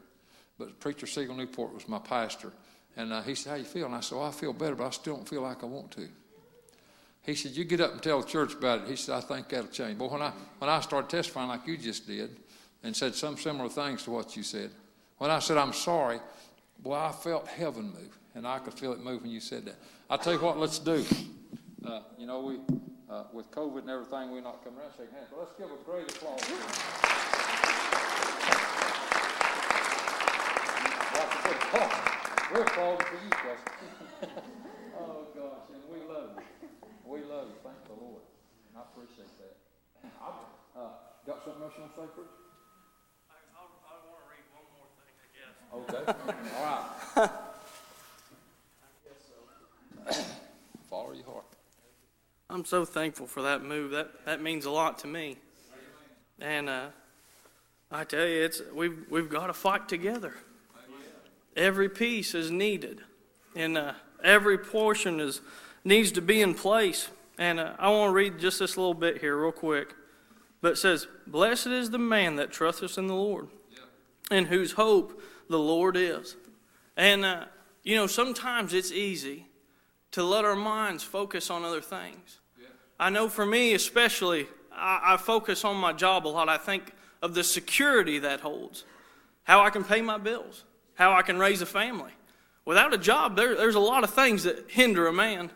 But 0.59 0.81
Preacher 0.81 1.07
Siegel 1.07 1.35
Newport 1.35 1.75
was 1.75 1.89
my 1.89 1.99
pastor. 1.99 2.53
And 2.97 3.13
uh, 3.13 3.23
he 3.23 3.35
said, 3.35 3.51
How 3.51 3.57
you 3.57 3.65
feel? 3.65 3.87
And 3.87 3.95
I 3.95 4.01
said, 4.01 4.19
well, 4.19 4.27
I 4.27 4.31
feel 4.31 4.53
better, 4.53 4.75
but 4.75 4.87
I 4.87 4.91
still 4.91 5.17
don't 5.17 5.29
feel 5.29 5.43
like 5.43 5.63
I 5.63 5.67
want 5.67 5.91
to. 5.93 6.09
He 7.23 7.35
said, 7.35 7.53
You 7.53 7.65
get 7.65 7.81
up 7.81 7.93
and 7.93 8.03
tell 8.03 8.21
the 8.21 8.27
church 8.27 8.55
about 8.55 8.83
it. 8.83 8.89
He 8.89 8.97
said, 8.97 9.17
I 9.17 9.21
think 9.21 9.49
that'll 9.49 9.67
change. 9.69 9.99
But 9.99 10.11
when 10.11 10.23
I, 10.23 10.33
when 10.59 10.71
I 10.71 10.81
started 10.81 11.11
testifying 11.11 11.49
like 11.49 11.67
you 11.67 11.77
just 11.77 12.07
did 12.07 12.37
and 12.83 12.95
said 12.95 13.15
some 13.15 13.37
similar 13.37 13.69
things 13.69 14.05
to 14.05 14.11
what 14.11 14.37
you 14.37 14.43
said, 14.43 14.71
when 15.19 15.31
I 15.31 15.39
said, 15.39 15.57
I'm 15.57 15.73
sorry, 15.73 16.21
well, 16.83 17.01
I 17.01 17.13
felt 17.13 17.49
heaven 17.49 17.87
move. 17.87 18.19
And 18.35 18.47
I 18.47 18.59
could 18.59 18.75
feel 18.75 18.93
it 18.93 19.01
move 19.01 19.23
when 19.23 19.31
you 19.31 19.41
said 19.41 19.65
that. 19.67 19.77
I'll 20.11 20.19
tell 20.19 20.33
you 20.33 20.41
what, 20.41 20.59
let's 20.59 20.79
do. 20.79 21.05
Uh, 21.87 22.01
you 22.19 22.27
know, 22.27 22.41
we, 22.41 22.59
uh, 23.09 23.25
with 23.33 23.51
COVID 23.53 23.81
and 23.81 23.91
everything, 23.91 24.33
we're 24.33 24.41
not 24.41 24.65
coming 24.65 24.81
around 24.81 24.91
shaking 24.97 25.15
hands. 25.15 25.29
But 25.31 25.39
let's 25.39 25.53
give 25.57 25.71
a 25.71 25.77
great 25.85 26.11
applause 26.11 26.41
to 26.41 26.51
them. 26.51 26.61
Like 31.15 31.31
I 31.31 31.43
said, 31.45 32.64
oh, 32.77 32.87
we're 32.87 32.95
applauding 32.95 33.07
for 33.07 33.15
you, 33.25 33.31
Kelsey. 33.31 34.33
oh, 34.99 35.27
gosh, 35.35 35.67
and 35.73 35.83
we 35.91 35.99
love 36.13 36.31
you. 36.37 36.43
We 37.05 37.19
love 37.25 37.49
you. 37.49 37.57
Thank 37.63 37.85
the 37.87 37.95
Lord. 38.01 38.23
I 38.77 38.81
appreciate 38.81 39.31
that. 39.39 39.57
I, 40.21 40.29
uh, 40.79 40.89
got 41.27 41.45
something 41.45 41.63
else 41.63 41.73
you 41.77 41.83
want 41.83 41.95
to 41.95 42.01
say, 42.01 42.07
Bruce? 42.15 42.29
I, 43.31 43.35
want 44.11 44.21
to 44.21 44.29
read 44.31 44.47
one 44.53 44.67
more 44.75 44.91
thing, 44.99 45.15
I 45.23 45.29
guess. 45.35 45.55
Okay. 45.75 46.03
All 46.59 46.67
right. 47.17 47.31
Follow 50.91 51.13
your 51.13 51.25
heart. 51.25 51.45
I'm 52.51 52.65
so 52.65 52.85
thankful 52.85 53.27
for 53.27 53.43
that 53.43 53.63
move. 53.63 53.91
That 53.93 54.25
that 54.27 54.43
means 54.43 54.65
a 54.65 54.71
lot 54.71 54.99
to 54.99 55.07
me. 55.07 55.39
And 56.41 56.69
uh, 56.69 56.87
I 57.91 58.05
tell 58.05 58.27
you, 58.27 58.43
it's 58.45 58.61
we've 58.73 59.05
we've 59.09 59.31
got 59.31 59.47
to 59.47 59.55
fight 59.55 59.89
together. 59.89 60.35
Every 61.57 61.89
piece 61.89 62.35
is 62.35 62.51
needed, 62.51 63.03
and 63.55 63.79
uh, 63.79 63.93
every 64.23 64.59
portion 64.59 65.21
is 65.21 65.41
needs 65.85 66.13
to 66.13 66.21
be 66.21 66.41
in 66.41 66.55
place. 66.55 67.09
And 67.39 67.61
uh, 67.61 67.75
I 67.79 67.91
want 67.91 68.11
to 68.11 68.15
read 68.15 68.39
just 68.39 68.59
this 68.59 68.77
little 68.77 68.95
bit 68.95 69.19
here, 69.19 69.37
real 69.37 69.53
quick. 69.53 69.95
But 70.61 70.73
it 70.73 70.77
says, 70.77 71.07
"Blessed 71.27 71.69
is 71.69 71.91
the 71.91 71.99
man 71.99 72.37
that 72.37 72.51
trusteth 72.51 72.99
in 72.99 73.07
the 73.07 73.15
Lord, 73.15 73.49
in 74.31 74.47
whose 74.47 74.73
hope 74.73 75.21
the 75.49 75.59
Lord 75.59 75.97
is." 75.97 76.37
And 76.97 77.25
uh, 77.25 77.45
you 77.83 77.97
know, 77.97 78.07
sometimes 78.07 78.73
it's 78.73 78.91
easy 78.91 79.47
to 80.13 80.23
let 80.23 80.45
our 80.45 80.57
minds 80.57 81.03
focus 81.03 81.51
on 81.51 81.65
other 81.65 81.81
things. 81.81 82.41
I 82.99 83.11
know 83.11 83.29
for 83.29 83.45
me, 83.45 83.75
especially, 83.75 84.47
I, 84.73 85.15
I 85.15 85.17
focus 85.17 85.65
on 85.65 85.77
my 85.77 85.93
job 85.93 86.27
a 86.27 86.29
lot. 86.29 86.49
I 86.49 86.57
think 86.57 86.93
of 87.21 87.35
the 87.35 87.45
security 87.45 88.19
that 88.21 88.41
holds, 88.41 88.85
how 89.43 89.61
I 89.63 89.71
can 89.71 89.85
pay 89.85 90.01
my 90.01 90.19
bills, 90.19 90.65
how 90.95 91.13
I 91.13 91.23
can 91.23 91.39
raise 91.39 91.63
a 91.63 91.67
family. 91.67 92.13
Without 92.65 92.95
a 92.95 92.99
job, 92.99 93.37
there, 93.37 93.55
there's 93.55 93.75
a 93.75 93.81
lot 93.81 94.05
of 94.05 94.11
things 94.11 94.45
that 94.45 94.71
hinder 94.71 95.07
a 95.07 95.13
man. 95.13 95.51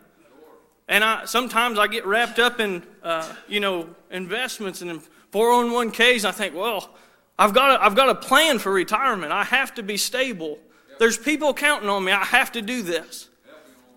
And 0.89 1.05
I, 1.05 1.25
sometimes 1.27 1.79
I 1.79 1.87
get 1.87 2.07
wrapped 2.07 2.39
up 2.39 2.61
in, 2.61 2.83
uh, 3.03 3.31
you 3.47 3.61
know, 3.61 3.89
investments 4.11 4.83
and 4.83 5.01
401ks. 5.33 6.19
And 6.19 6.27
I 6.27 6.33
think, 6.33 6.55
well, 6.55 6.91
I've 7.39 7.55
got, 7.55 7.81
a, 7.81 7.85
I've 7.85 7.95
got 7.95 8.09
a 8.09 8.15
plan 8.15 8.59
for 8.59 8.73
retirement. 8.73 9.33
I 9.33 9.45
have 9.45 9.75
to 9.75 9.83
be 9.83 9.97
stable. 9.97 10.59
There's 10.99 11.17
people 11.17 11.55
counting 11.55 11.89
on 11.89 12.05
me. 12.05 12.13
I 12.13 12.25
have 12.25 12.53
to 12.53 12.63
do 12.63 12.83
this. 12.83 13.29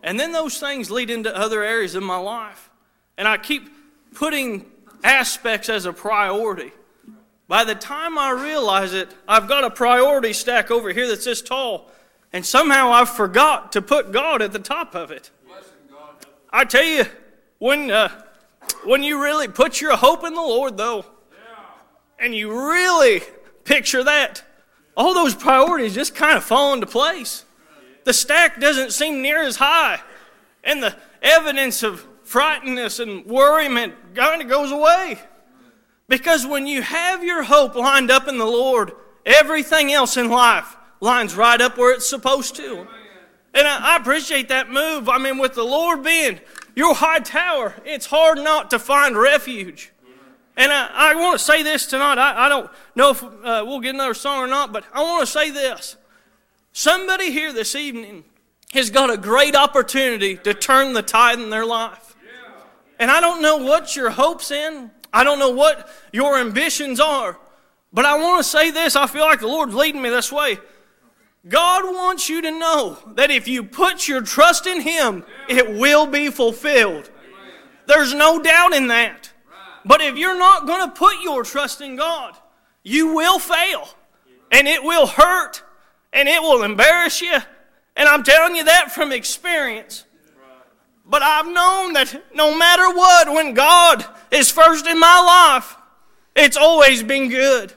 And 0.03 0.19
then 0.19 0.31
those 0.31 0.59
things 0.59 0.89
lead 0.89 1.09
into 1.09 1.35
other 1.35 1.63
areas 1.63 1.95
of 1.95 2.03
my 2.03 2.17
life. 2.17 2.69
And 3.17 3.27
I 3.27 3.37
keep 3.37 3.69
putting 4.13 4.65
aspects 5.03 5.69
as 5.69 5.85
a 5.85 5.93
priority. 5.93 6.71
By 7.51 7.65
the 7.65 7.75
time 7.75 8.17
I 8.17 8.31
realize 8.31 8.93
it, 8.93 9.09
I've 9.27 9.49
got 9.49 9.65
a 9.65 9.69
priority 9.69 10.31
stack 10.31 10.71
over 10.71 10.93
here 10.93 11.05
that's 11.05 11.25
this 11.25 11.41
tall, 11.41 11.91
and 12.31 12.45
somehow 12.45 12.93
I 12.93 13.03
forgot 13.03 13.73
to 13.73 13.81
put 13.81 14.13
God 14.13 14.41
at 14.41 14.53
the 14.53 14.59
top 14.59 14.95
of 14.95 15.11
it. 15.11 15.31
I 16.49 16.63
tell 16.63 16.85
you, 16.85 17.03
when, 17.59 17.91
uh, 17.91 18.07
when 18.85 19.03
you 19.03 19.21
really 19.21 19.49
put 19.49 19.81
your 19.81 19.97
hope 19.97 20.23
in 20.23 20.33
the 20.33 20.39
Lord, 20.39 20.77
though, 20.77 21.03
and 22.17 22.33
you 22.33 22.53
really 22.53 23.21
picture 23.65 24.01
that, 24.05 24.43
all 24.95 25.13
those 25.13 25.35
priorities 25.35 25.93
just 25.93 26.15
kind 26.15 26.37
of 26.37 26.45
fall 26.45 26.73
into 26.73 26.87
place. 26.87 27.43
The 28.05 28.13
stack 28.13 28.61
doesn't 28.61 28.93
seem 28.93 29.21
near 29.21 29.41
as 29.41 29.57
high, 29.57 29.99
and 30.63 30.81
the 30.81 30.95
evidence 31.21 31.83
of 31.83 32.07
frightenness 32.23 33.01
and 33.01 33.25
worryment 33.25 34.15
kind 34.15 34.41
of 34.41 34.47
goes 34.47 34.71
away. 34.71 35.19
Because 36.11 36.45
when 36.45 36.67
you 36.67 36.81
have 36.81 37.23
your 37.23 37.41
hope 37.41 37.73
lined 37.73 38.11
up 38.11 38.27
in 38.27 38.37
the 38.37 38.45
Lord, 38.45 38.91
everything 39.25 39.93
else 39.93 40.17
in 40.17 40.29
life 40.29 40.75
lines 40.99 41.37
right 41.37 41.61
up 41.61 41.77
where 41.77 41.93
it's 41.93 42.05
supposed 42.05 42.53
to. 42.57 42.85
And 43.53 43.65
I, 43.65 43.95
appreciate 43.95 44.49
that 44.49 44.69
move. 44.69 45.07
I 45.07 45.17
mean, 45.19 45.37
with 45.37 45.53
the 45.53 45.63
Lord 45.63 46.03
being 46.03 46.41
your 46.75 46.95
high 46.95 47.19
tower, 47.19 47.75
it's 47.85 48.07
hard 48.07 48.39
not 48.39 48.71
to 48.71 48.77
find 48.77 49.17
refuge. 49.17 49.93
And 50.57 50.73
I, 50.73 50.89
I 50.93 51.15
want 51.15 51.39
to 51.39 51.45
say 51.45 51.63
this 51.63 51.87
tonight. 51.87 52.17
I, 52.17 52.47
I 52.47 52.49
don't 52.49 52.69
know 52.93 53.11
if 53.11 53.23
uh, 53.23 53.63
we'll 53.65 53.79
get 53.79 53.95
another 53.95 54.13
song 54.13 54.39
or 54.39 54.47
not, 54.47 54.73
but 54.73 54.83
I 54.93 55.03
want 55.03 55.25
to 55.25 55.31
say 55.31 55.49
this. 55.49 55.95
Somebody 56.73 57.31
here 57.31 57.53
this 57.53 57.73
evening 57.73 58.25
has 58.73 58.89
got 58.89 59.09
a 59.09 59.17
great 59.17 59.55
opportunity 59.55 60.35
to 60.35 60.53
turn 60.53 60.91
the 60.91 61.03
tide 61.03 61.39
in 61.39 61.51
their 61.51 61.65
life. 61.65 62.17
And 62.99 63.09
I 63.09 63.21
don't 63.21 63.41
know 63.41 63.55
what 63.55 63.95
your 63.95 64.09
hope's 64.09 64.51
in. 64.51 64.91
I 65.13 65.23
don't 65.23 65.39
know 65.39 65.49
what 65.49 65.89
your 66.11 66.37
ambitions 66.37 66.99
are. 66.99 67.37
But 67.93 68.05
I 68.05 68.17
want 68.17 68.43
to 68.43 68.49
say 68.49 68.71
this. 68.71 68.95
I 68.95 69.07
feel 69.07 69.25
like 69.25 69.41
the 69.41 69.47
Lord's 69.47 69.75
leading 69.75 70.01
me 70.01 70.09
this 70.09 70.31
way. 70.31 70.57
God 71.47 71.83
wants 71.85 72.29
you 72.29 72.41
to 72.41 72.51
know 72.51 72.97
that 73.15 73.31
if 73.31 73.47
you 73.47 73.63
put 73.63 74.07
your 74.07 74.21
trust 74.21 74.67
in 74.67 74.81
Him, 74.81 75.25
it 75.49 75.71
will 75.71 76.05
be 76.05 76.29
fulfilled. 76.29 77.09
There's 77.87 78.13
no 78.13 78.41
doubt 78.41 78.73
in 78.73 78.87
that. 78.87 79.31
But 79.83 80.01
if 80.01 80.15
you're 80.15 80.37
not 80.37 80.67
going 80.67 80.87
to 80.87 80.95
put 80.95 81.21
your 81.23 81.43
trust 81.43 81.81
in 81.81 81.95
God, 81.95 82.37
you 82.83 83.13
will 83.13 83.39
fail. 83.39 83.89
And 84.51 84.67
it 84.67 84.83
will 84.83 85.07
hurt. 85.07 85.63
And 86.13 86.29
it 86.29 86.41
will 86.41 86.63
embarrass 86.63 87.21
you. 87.21 87.37
And 87.95 88.07
I'm 88.07 88.23
telling 88.23 88.55
you 88.55 88.63
that 88.65 88.91
from 88.91 89.11
experience. 89.11 90.05
But 91.11 91.23
I've 91.23 91.45
known 91.45 91.91
that 91.93 92.23
no 92.33 92.57
matter 92.57 92.87
what, 92.95 93.33
when 93.33 93.53
God 93.53 94.05
is 94.31 94.49
first 94.49 94.87
in 94.87 94.97
my 94.97 95.51
life, 95.53 95.75
it's 96.37 96.55
always 96.55 97.03
been 97.03 97.27
good. 97.27 97.73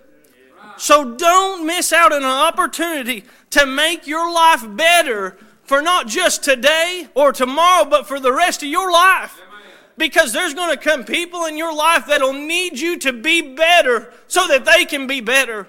So 0.77 1.17
don't 1.17 1.67
miss 1.67 1.93
out 1.93 2.13
on 2.13 2.23
an 2.23 2.29
opportunity 2.29 3.25
to 3.51 3.67
make 3.67 4.07
your 4.07 4.33
life 4.33 4.65
better 4.77 5.37
for 5.65 5.83
not 5.83 6.07
just 6.07 6.45
today 6.45 7.09
or 7.17 7.33
tomorrow, 7.33 7.85
but 7.85 8.07
for 8.07 8.21
the 8.21 8.33
rest 8.33 8.63
of 8.63 8.69
your 8.69 8.93
life. 8.93 9.37
Because 9.99 10.33
there's 10.33 10.55
going 10.55 10.71
to 10.71 10.77
come 10.77 11.03
people 11.03 11.45
in 11.47 11.59
your 11.59 11.75
life 11.75 12.07
that'll 12.07 12.33
need 12.33 12.79
you 12.79 12.99
to 13.01 13.13
be 13.13 13.57
better 13.57 14.13
so 14.29 14.47
that 14.47 14.65
they 14.65 14.85
can 14.85 15.09
be 15.09 15.21
better. 15.21 15.67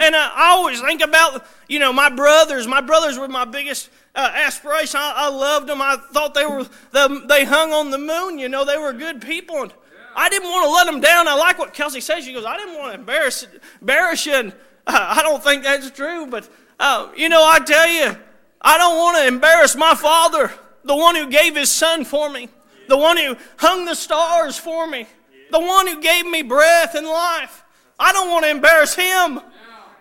And 0.00 0.16
I 0.16 0.50
always 0.50 0.80
think 0.80 1.00
about, 1.00 1.46
you 1.68 1.78
know, 1.78 1.92
my 1.92 2.08
brothers. 2.08 2.66
My 2.66 2.80
brothers 2.80 3.16
were 3.16 3.28
my 3.28 3.44
biggest 3.44 3.88
uh, 4.14 4.30
aspiration. 4.34 5.00
I, 5.00 5.12
I, 5.16 5.28
loved 5.28 5.68
them. 5.68 5.82
I 5.82 5.96
thought 6.12 6.34
they 6.34 6.46
were, 6.46 6.66
the, 6.92 7.24
they 7.28 7.44
hung 7.44 7.72
on 7.72 7.90
the 7.90 7.98
moon, 7.98 8.38
you 8.38 8.48
know, 8.48 8.64
they 8.64 8.78
were 8.78 8.92
good 8.92 9.20
people. 9.20 9.62
And 9.62 9.72
I 10.16 10.28
didn't 10.28 10.48
want 10.48 10.64
to 10.66 10.70
let 10.70 10.86
them 10.86 11.00
down. 11.00 11.26
I 11.26 11.34
like 11.34 11.58
what 11.58 11.74
Kelsey 11.74 12.00
says. 12.00 12.24
She 12.24 12.32
goes, 12.32 12.44
I 12.44 12.56
didn't 12.56 12.74
want 12.74 12.92
to 12.92 13.00
embarrass, 13.00 13.46
embarrass 13.80 14.26
you. 14.26 14.34
And 14.34 14.52
uh, 14.86 15.14
I 15.16 15.22
don't 15.22 15.42
think 15.42 15.62
that's 15.62 15.90
true, 15.90 16.26
but 16.26 16.48
uh, 16.78 17.10
you 17.16 17.28
know, 17.28 17.42
I 17.42 17.58
tell 17.60 17.88
you, 17.88 18.16
I 18.60 18.78
don't 18.78 18.96
want 18.96 19.18
to 19.18 19.26
embarrass 19.26 19.76
my 19.76 19.94
father, 19.94 20.52
the 20.84 20.96
one 20.96 21.14
who 21.14 21.28
gave 21.28 21.56
his 21.56 21.70
son 21.70 22.04
for 22.04 22.30
me, 22.30 22.48
the 22.88 22.96
one 22.96 23.16
who 23.16 23.36
hung 23.56 23.84
the 23.84 23.94
stars 23.94 24.56
for 24.56 24.86
me, 24.86 25.06
the 25.50 25.60
one 25.60 25.86
who 25.86 26.00
gave 26.00 26.26
me 26.26 26.42
breath 26.42 26.94
and 26.94 27.06
life. 27.06 27.64
I 27.98 28.12
don't 28.12 28.30
want 28.30 28.44
to 28.44 28.50
embarrass 28.50 28.94
him. 28.94 29.40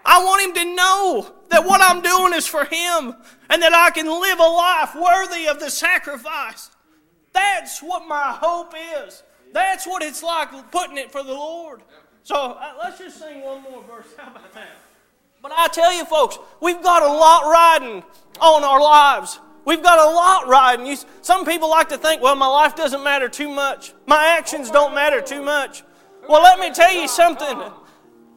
I 0.06 0.24
want 0.24 0.44
him 0.44 0.54
to 0.64 0.76
know 0.76 1.34
that 1.54 1.66
what 1.66 1.82
I'm 1.82 2.02
doing 2.02 2.34
is 2.34 2.48
for 2.48 2.66
him 2.66 3.16
and 3.50 3.62
that 3.62 3.74
I 3.74 3.92
can 3.92 4.08
live 4.08 4.40
a 4.40 4.44
life 4.44 4.96
worthy 4.96 5.48
of 5.48 5.60
the 5.60 5.70
sacrifice. 5.70 6.72
That's 7.32 7.82
what 7.82 8.08
my 8.08 8.32
hope 8.32 8.74
is. 9.06 9.24
That's 9.54 9.86
what 9.86 10.02
it's 10.02 10.24
like 10.24 10.50
putting 10.72 10.98
it 10.98 11.12
for 11.12 11.22
the 11.22 11.34
Lord. 11.34 11.84
So 12.24 12.36
uh, 12.36 12.74
let's 12.82 12.98
just 12.98 13.20
sing 13.20 13.42
one 13.42 13.62
more 13.62 13.84
verse. 13.84 14.08
How 14.18 14.32
about 14.32 14.52
that? 14.54 14.78
But 15.44 15.52
I 15.56 15.68
tell 15.68 15.94
you, 15.94 16.06
folks, 16.06 16.40
we've 16.60 16.82
got 16.82 17.04
a 17.04 17.08
lot 17.08 17.52
riding 17.52 18.04
on 18.42 18.64
our 18.64 18.82
lives. 18.82 19.40
We've 19.66 19.84
got 19.84 20.00
a 20.00 20.12
lot 20.12 20.48
riding. 20.48 20.88
You, 20.88 20.98
some 21.22 21.46
people 21.46 21.70
like 21.70 21.90
to 21.90 21.98
think, 21.98 22.22
well, 22.22 22.36
my 22.36 22.48
life 22.48 22.76
doesn't 22.76 23.04
matter 23.04 23.30
too 23.30 23.50
much. 23.50 23.94
My 24.08 24.38
actions 24.38 24.72
don't 24.72 24.96
matter 24.96 25.22
too 25.22 25.44
much. 25.44 25.84
Well, 26.28 26.42
let 26.42 26.60
me 26.60 26.74
tell 26.74 26.94
you 26.94 27.08
something. 27.08 27.62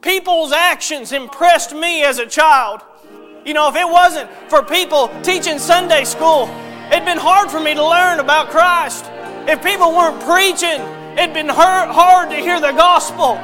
People's 0.02 0.52
actions 0.52 1.12
impressed 1.12 1.74
me 1.74 2.04
as 2.04 2.18
a 2.18 2.26
child. 2.26 2.82
You 3.46 3.54
know, 3.54 3.68
if 3.68 3.76
it 3.76 3.88
wasn't 3.88 4.28
for 4.50 4.60
people 4.60 5.06
teaching 5.22 5.60
Sunday 5.60 6.02
school, 6.02 6.50
it'd 6.90 7.04
been 7.04 7.16
hard 7.16 7.48
for 7.48 7.60
me 7.60 7.74
to 7.74 7.86
learn 7.86 8.18
about 8.18 8.50
Christ. 8.50 9.06
If 9.46 9.62
people 9.62 9.94
weren't 9.94 10.18
preaching, 10.26 10.82
it'd 11.14 11.32
been 11.32 11.48
hard 11.48 12.30
to 12.30 12.36
hear 12.42 12.58
the 12.58 12.72
gospel. 12.72 13.38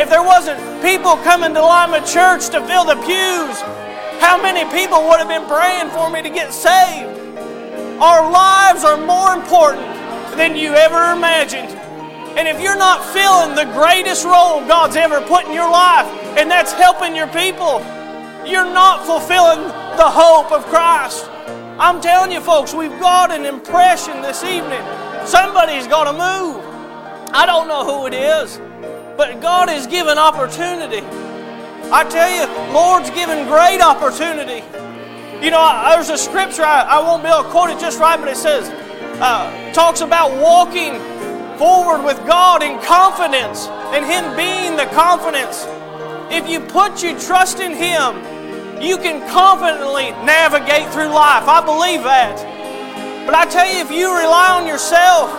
If 0.00 0.08
there 0.08 0.22
wasn't 0.22 0.56
people 0.80 1.18
coming 1.20 1.52
to 1.52 1.60
Lima 1.60 2.00
Church 2.06 2.48
to 2.56 2.64
fill 2.64 2.88
the 2.88 2.96
pews, 3.04 3.60
how 4.24 4.40
many 4.40 4.64
people 4.72 5.04
would 5.12 5.20
have 5.20 5.28
been 5.28 5.44
praying 5.44 5.90
for 5.90 6.08
me 6.08 6.22
to 6.22 6.30
get 6.30 6.54
saved? 6.54 7.12
Our 8.00 8.32
lives 8.32 8.84
are 8.84 8.96
more 8.96 9.34
important 9.34 9.84
than 10.32 10.56
you 10.56 10.72
ever 10.72 11.12
imagined. 11.12 11.76
And 12.40 12.48
if 12.48 12.58
you're 12.58 12.80
not 12.80 13.04
filling 13.12 13.54
the 13.54 13.70
greatest 13.76 14.24
role 14.24 14.64
God's 14.64 14.96
ever 14.96 15.20
put 15.20 15.44
in 15.44 15.52
your 15.52 15.70
life, 15.70 16.08
and 16.40 16.50
that's 16.50 16.72
helping 16.72 17.14
your 17.14 17.28
people, 17.28 17.84
you're 18.46 18.64
not 18.64 19.04
fulfilling 19.06 19.62
the 19.96 20.10
hope 20.10 20.52
of 20.52 20.64
Christ. 20.66 21.28
I'm 21.78 22.00
telling 22.00 22.32
you, 22.32 22.40
folks, 22.40 22.74
we've 22.74 22.98
got 23.00 23.30
an 23.30 23.44
impression 23.44 24.20
this 24.22 24.44
evening. 24.44 24.82
Somebody's 25.26 25.86
got 25.86 26.04
to 26.04 26.12
move. 26.12 26.64
I 27.34 27.46
don't 27.46 27.68
know 27.68 27.84
who 27.84 28.06
it 28.06 28.14
is. 28.14 28.58
But 29.16 29.40
God 29.40 29.68
has 29.68 29.86
given 29.86 30.18
opportunity. 30.18 31.06
I 31.90 32.04
tell 32.04 32.30
you, 32.30 32.72
Lord's 32.72 33.10
given 33.10 33.46
great 33.46 33.80
opportunity. 33.80 34.64
You 35.44 35.50
know, 35.50 35.82
there's 35.90 36.08
a 36.08 36.18
scripture, 36.18 36.62
I, 36.62 36.82
I 36.82 37.00
won't 37.00 37.22
be 37.22 37.28
able 37.28 37.42
to 37.42 37.50
quote 37.50 37.70
it 37.70 37.78
just 37.78 37.98
right, 38.00 38.18
but 38.18 38.28
it 38.28 38.36
says, 38.36 38.68
uh, 39.20 39.72
talks 39.72 40.00
about 40.00 40.32
walking 40.40 40.98
forward 41.58 42.04
with 42.04 42.16
God 42.26 42.62
in 42.62 42.80
confidence 42.80 43.66
and 43.92 44.04
Him 44.04 44.36
being 44.36 44.76
the 44.76 44.86
confidence. 44.94 45.66
If 46.32 46.48
you 46.48 46.60
put 46.60 47.02
your 47.02 47.18
trust 47.18 47.60
in 47.60 47.72
Him, 47.72 48.31
you 48.82 48.98
can 48.98 49.26
confidently 49.30 50.10
navigate 50.26 50.92
through 50.92 51.06
life. 51.06 51.46
I 51.46 51.64
believe 51.64 52.02
that. 52.02 52.34
But 53.24 53.36
I 53.36 53.46
tell 53.46 53.64
you, 53.64 53.78
if 53.78 53.92
you 53.92 54.10
rely 54.10 54.58
on 54.58 54.66
yourself 54.66 55.30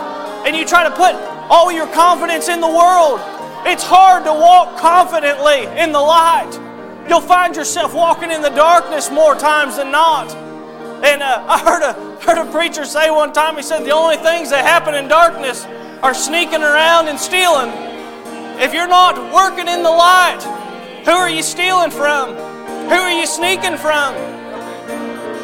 and 0.46 0.56
you 0.56 0.64
try 0.64 0.84
to 0.84 0.90
put 0.90 1.14
all 1.52 1.70
your 1.70 1.86
confidence 1.88 2.48
in 2.48 2.60
the 2.60 2.68
world, 2.68 3.20
it's 3.66 3.84
hard 3.84 4.24
to 4.24 4.32
walk 4.32 4.78
confidently 4.78 5.66
in 5.78 5.92
the 5.92 6.00
light. 6.00 6.50
You'll 7.06 7.20
find 7.20 7.54
yourself 7.54 7.92
walking 7.92 8.30
in 8.30 8.40
the 8.40 8.48
darkness 8.48 9.10
more 9.10 9.34
times 9.34 9.76
than 9.76 9.90
not. 9.90 10.34
And 11.04 11.22
uh, 11.22 11.44
I 11.48 11.58
heard 11.58 11.82
a, 11.82 11.92
heard 12.24 12.38
a 12.38 12.50
preacher 12.50 12.86
say 12.86 13.10
one 13.10 13.34
time, 13.34 13.56
he 13.56 13.62
said, 13.62 13.84
the 13.84 13.90
only 13.90 14.16
things 14.16 14.48
that 14.50 14.64
happen 14.64 14.94
in 14.94 15.06
darkness 15.06 15.66
are 16.02 16.14
sneaking 16.14 16.62
around 16.62 17.08
and 17.08 17.20
stealing. 17.20 17.70
If 18.58 18.72
you're 18.72 18.88
not 18.88 19.16
working 19.34 19.68
in 19.68 19.82
the 19.82 19.90
light, 19.90 20.40
who 21.04 21.10
are 21.10 21.28
you 21.28 21.42
stealing 21.42 21.90
from? 21.90 22.53
Who 22.88 22.94
are 22.94 23.12
you 23.12 23.26
sneaking 23.26 23.76
from? 23.76 24.14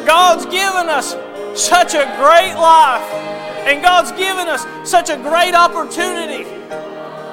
God's 0.05 0.45
given 0.45 0.89
us 0.89 1.15
such 1.59 1.93
a 1.93 2.05
great 2.17 2.55
life, 2.55 3.03
and 3.65 3.81
God's 3.81 4.11
given 4.11 4.47
us 4.47 4.65
such 4.89 5.09
a 5.09 5.17
great 5.17 5.53
opportunity 5.53 6.43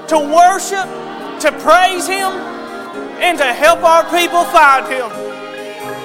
to 0.08 0.18
worship, 0.18 0.88
to 1.40 1.52
praise 1.60 2.06
Him, 2.06 2.32
and 3.20 3.36
to 3.38 3.44
help 3.44 3.82
our 3.84 4.04
people 4.04 4.44
find 4.44 4.86
Him. 4.86 5.10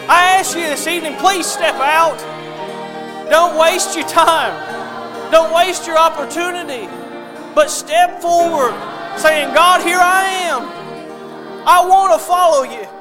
I 0.09 0.35
ask 0.37 0.55
you 0.55 0.63
this 0.63 0.85
evening, 0.87 1.15
please 1.15 1.45
step 1.45 1.75
out. 1.75 2.19
Don't 3.29 3.57
waste 3.57 3.95
your 3.95 4.07
time. 4.07 4.53
Don't 5.31 5.53
waste 5.53 5.87
your 5.87 5.97
opportunity, 5.97 6.87
but 7.55 7.71
step 7.71 8.21
forward 8.21 8.73
saying, 9.17 9.53
God, 9.53 9.81
here 9.81 9.99
I 9.99 10.25
am. 10.49 10.61
I 11.65 11.85
want 11.87 12.13
to 12.13 12.19
follow 12.19 12.63
you. 12.63 12.92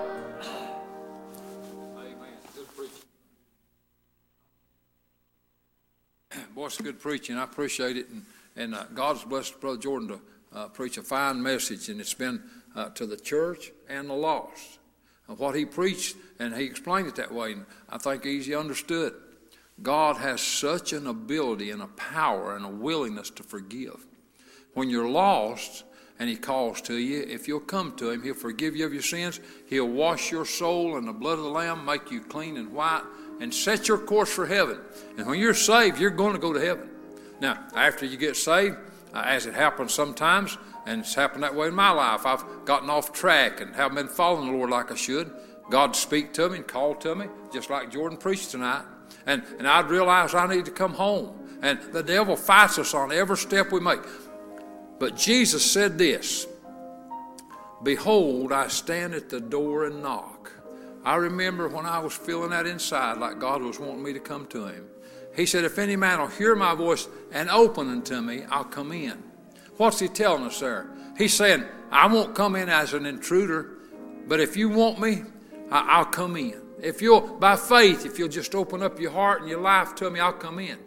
Boy, 6.54 6.66
it's 6.66 6.78
good 6.78 7.00
preaching. 7.00 7.38
I 7.38 7.44
appreciate 7.44 7.96
it. 7.96 8.10
And, 8.10 8.24
and 8.56 8.74
uh, 8.74 8.84
God's 8.92 9.24
blessed 9.24 9.58
Brother 9.58 9.78
Jordan 9.78 10.08
to 10.08 10.20
uh, 10.52 10.68
preach 10.68 10.98
a 10.98 11.02
fine 11.02 11.42
message, 11.42 11.88
and 11.88 11.98
it's 11.98 12.12
been 12.12 12.42
uh, 12.76 12.90
to 12.90 13.06
the 13.06 13.16
church 13.16 13.72
and 13.88 14.10
the 14.10 14.14
lost. 14.14 14.78
And 15.28 15.38
what 15.38 15.54
he 15.54 15.64
preached, 15.64 16.14
and 16.38 16.54
he 16.54 16.64
explained 16.64 17.08
it 17.08 17.16
that 17.16 17.32
way, 17.32 17.52
and 17.52 17.64
I 17.88 17.96
think 17.96 18.26
easy 18.26 18.54
understood. 18.54 19.14
God 19.80 20.16
has 20.16 20.42
such 20.42 20.92
an 20.92 21.06
ability 21.06 21.70
and 21.70 21.80
a 21.80 21.86
power 21.86 22.54
and 22.54 22.66
a 22.66 22.68
willingness 22.68 23.30
to 23.30 23.42
forgive. 23.42 24.04
When 24.74 24.90
you're 24.90 25.08
lost 25.08 25.84
and 26.18 26.28
he 26.28 26.36
calls 26.36 26.82
to 26.82 26.96
you, 26.96 27.24
if 27.26 27.48
you'll 27.48 27.60
come 27.60 27.96
to 27.96 28.10
him, 28.10 28.22
he'll 28.22 28.34
forgive 28.34 28.76
you 28.76 28.84
of 28.84 28.92
your 28.92 29.02
sins. 29.02 29.40
He'll 29.70 29.88
wash 29.88 30.30
your 30.30 30.44
soul 30.44 30.98
in 30.98 31.06
the 31.06 31.12
blood 31.14 31.38
of 31.38 31.44
the 31.44 31.50
Lamb, 31.50 31.86
make 31.86 32.10
you 32.10 32.20
clean 32.20 32.58
and 32.58 32.72
white, 32.72 33.04
and 33.42 33.52
set 33.52 33.88
your 33.88 33.98
course 33.98 34.32
for 34.32 34.46
heaven. 34.46 34.78
And 35.18 35.26
when 35.26 35.40
you're 35.40 35.52
saved, 35.52 35.98
you're 35.98 36.10
going 36.10 36.32
to 36.32 36.38
go 36.38 36.52
to 36.52 36.60
heaven. 36.60 36.88
Now, 37.40 37.58
after 37.74 38.06
you 38.06 38.16
get 38.16 38.36
saved, 38.36 38.76
uh, 39.12 39.24
as 39.26 39.46
it 39.46 39.54
happens 39.54 39.92
sometimes, 39.92 40.56
and 40.86 41.00
it's 41.00 41.16
happened 41.16 41.42
that 41.42 41.52
way 41.52 41.66
in 41.66 41.74
my 41.74 41.90
life, 41.90 42.24
I've 42.24 42.44
gotten 42.64 42.88
off 42.88 43.12
track 43.12 43.60
and 43.60 43.74
haven't 43.74 43.96
been 43.96 44.06
following 44.06 44.46
the 44.46 44.56
Lord 44.56 44.70
like 44.70 44.92
I 44.92 44.94
should. 44.94 45.32
God 45.70 45.96
speak 45.96 46.32
to 46.34 46.50
me 46.50 46.58
and 46.58 46.68
call 46.68 46.94
to 46.94 47.16
me, 47.16 47.26
just 47.52 47.68
like 47.68 47.90
Jordan 47.90 48.16
preached 48.16 48.52
tonight. 48.52 48.84
And, 49.26 49.42
and 49.58 49.66
I'd 49.66 49.90
realize 49.90 50.34
I 50.34 50.46
need 50.46 50.64
to 50.66 50.70
come 50.70 50.94
home. 50.94 51.58
And 51.62 51.82
the 51.92 52.02
devil 52.04 52.36
fights 52.36 52.78
us 52.78 52.94
on 52.94 53.10
every 53.10 53.36
step 53.36 53.72
we 53.72 53.80
make. 53.80 54.00
But 55.00 55.16
Jesus 55.16 55.68
said 55.68 55.98
this 55.98 56.46
Behold, 57.82 58.52
I 58.52 58.68
stand 58.68 59.14
at 59.14 59.30
the 59.30 59.40
door 59.40 59.86
and 59.86 60.00
knock. 60.00 60.31
I 61.04 61.16
remember 61.16 61.68
when 61.68 61.86
I 61.86 61.98
was 61.98 62.12
feeling 62.12 62.50
that 62.50 62.66
inside, 62.66 63.18
like 63.18 63.38
God 63.38 63.62
was 63.62 63.78
wanting 63.78 64.02
me 64.02 64.12
to 64.12 64.20
come 64.20 64.46
to 64.48 64.66
Him. 64.66 64.86
He 65.34 65.46
said, 65.46 65.64
If 65.64 65.78
any 65.78 65.96
man 65.96 66.20
will 66.20 66.28
hear 66.28 66.54
my 66.54 66.74
voice 66.74 67.08
and 67.32 67.50
open 67.50 67.88
unto 67.88 68.20
me, 68.20 68.44
I'll 68.48 68.64
come 68.64 68.92
in. 68.92 69.22
What's 69.76 69.98
He 69.98 70.08
telling 70.08 70.44
us 70.44 70.60
there? 70.60 70.90
He's 71.18 71.34
saying, 71.34 71.64
I 71.90 72.06
won't 72.06 72.34
come 72.34 72.56
in 72.56 72.68
as 72.68 72.94
an 72.94 73.06
intruder, 73.06 73.78
but 74.26 74.40
if 74.40 74.56
you 74.56 74.68
want 74.68 75.00
me, 75.00 75.22
I'll 75.70 76.04
come 76.04 76.36
in. 76.36 76.60
If 76.80 77.02
you'll, 77.02 77.20
by 77.20 77.56
faith, 77.56 78.06
if 78.06 78.18
you'll 78.18 78.28
just 78.28 78.54
open 78.54 78.82
up 78.82 79.00
your 79.00 79.12
heart 79.12 79.40
and 79.40 79.50
your 79.50 79.60
life 79.60 79.94
to 79.96 80.10
me, 80.10 80.20
I'll 80.20 80.32
come 80.32 80.58
in. 80.58 80.78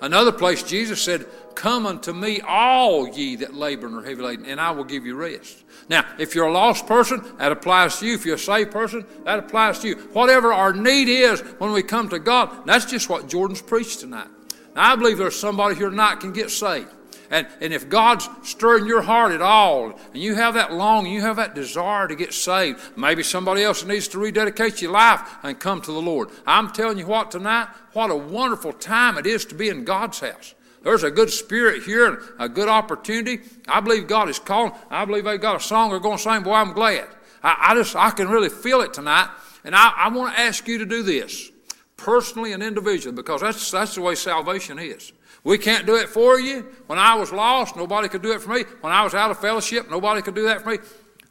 Another 0.00 0.32
place, 0.32 0.62
Jesus 0.62 1.00
said, 1.00 1.26
Come 1.54 1.86
unto 1.86 2.12
me, 2.12 2.40
all 2.40 3.08
ye 3.08 3.36
that 3.36 3.54
labor 3.54 3.86
and 3.86 3.96
are 3.96 4.04
heavy 4.04 4.22
laden, 4.22 4.46
and 4.46 4.60
I 4.60 4.70
will 4.72 4.84
give 4.84 5.06
you 5.06 5.14
rest. 5.14 5.63
Now, 5.88 6.04
if 6.18 6.34
you're 6.34 6.46
a 6.46 6.52
lost 6.52 6.86
person, 6.86 7.22
that 7.38 7.52
applies 7.52 7.98
to 7.98 8.06
you. 8.06 8.14
If 8.14 8.24
you're 8.24 8.36
a 8.36 8.38
saved 8.38 8.70
person, 8.70 9.04
that 9.24 9.38
applies 9.38 9.80
to 9.80 9.88
you. 9.88 9.96
Whatever 10.12 10.52
our 10.52 10.72
need 10.72 11.08
is 11.08 11.40
when 11.58 11.72
we 11.72 11.82
come 11.82 12.08
to 12.08 12.18
God, 12.18 12.66
that's 12.66 12.86
just 12.86 13.08
what 13.08 13.28
Jordan's 13.28 13.60
preached 13.60 14.00
tonight. 14.00 14.28
Now, 14.74 14.92
I 14.92 14.96
believe 14.96 15.18
there's 15.18 15.38
somebody 15.38 15.74
here 15.74 15.90
tonight 15.90 16.20
can 16.20 16.32
get 16.32 16.50
saved. 16.50 16.88
And, 17.30 17.46
and 17.60 17.72
if 17.72 17.88
God's 17.88 18.28
stirring 18.42 18.86
your 18.86 19.02
heart 19.02 19.32
at 19.32 19.42
all, 19.42 19.98
and 20.12 20.22
you 20.22 20.34
have 20.34 20.54
that 20.54 20.72
longing, 20.72 21.12
you 21.12 21.22
have 21.22 21.36
that 21.36 21.54
desire 21.54 22.06
to 22.06 22.14
get 22.14 22.32
saved, 22.32 22.80
maybe 22.96 23.22
somebody 23.22 23.62
else 23.62 23.84
needs 23.84 24.08
to 24.08 24.18
rededicate 24.18 24.80
your 24.80 24.92
life 24.92 25.20
and 25.42 25.58
come 25.58 25.80
to 25.82 25.92
the 25.92 26.00
Lord. 26.00 26.28
I'm 26.46 26.70
telling 26.70 26.98
you 26.98 27.06
what 27.06 27.30
tonight, 27.30 27.68
what 27.92 28.10
a 28.10 28.16
wonderful 28.16 28.72
time 28.72 29.18
it 29.18 29.26
is 29.26 29.44
to 29.46 29.54
be 29.54 29.68
in 29.68 29.84
God's 29.84 30.20
house. 30.20 30.54
There's 30.84 31.02
a 31.02 31.10
good 31.10 31.30
spirit 31.30 31.82
here 31.82 32.06
and 32.06 32.18
a 32.38 32.48
good 32.48 32.68
opportunity. 32.68 33.40
I 33.66 33.80
believe 33.80 34.06
God 34.06 34.28
is 34.28 34.38
calling. 34.38 34.72
I 34.90 35.04
believe 35.04 35.24
they 35.24 35.38
got 35.38 35.56
a 35.56 35.60
song 35.60 35.90
they're 35.90 35.98
going 35.98 36.18
to 36.18 36.22
sing. 36.22 36.42
Boy, 36.42 36.52
I'm 36.52 36.74
glad. 36.74 37.08
I, 37.42 37.56
I 37.70 37.74
just 37.74 37.96
I 37.96 38.10
can 38.10 38.28
really 38.28 38.50
feel 38.50 38.82
it 38.82 38.92
tonight. 38.92 39.30
And 39.64 39.74
I, 39.74 39.92
I 39.96 40.08
want 40.10 40.34
to 40.34 40.40
ask 40.40 40.68
you 40.68 40.78
to 40.78 40.86
do 40.86 41.02
this 41.02 41.50
personally 41.96 42.52
and 42.52 42.62
individually 42.62 43.16
because 43.16 43.40
that's 43.40 43.70
that's 43.70 43.94
the 43.94 44.02
way 44.02 44.14
salvation 44.14 44.78
is. 44.78 45.12
We 45.42 45.58
can't 45.58 45.86
do 45.86 45.96
it 45.96 46.08
for 46.08 46.38
you. 46.38 46.66
When 46.86 46.98
I 46.98 47.14
was 47.14 47.32
lost, 47.32 47.76
nobody 47.76 48.08
could 48.08 48.22
do 48.22 48.32
it 48.32 48.40
for 48.40 48.50
me. 48.50 48.64
When 48.80 48.92
I 48.92 49.04
was 49.04 49.14
out 49.14 49.30
of 49.30 49.38
fellowship, 49.38 49.90
nobody 49.90 50.22
could 50.22 50.34
do 50.34 50.44
that 50.44 50.62
for 50.62 50.70
me. 50.70 50.78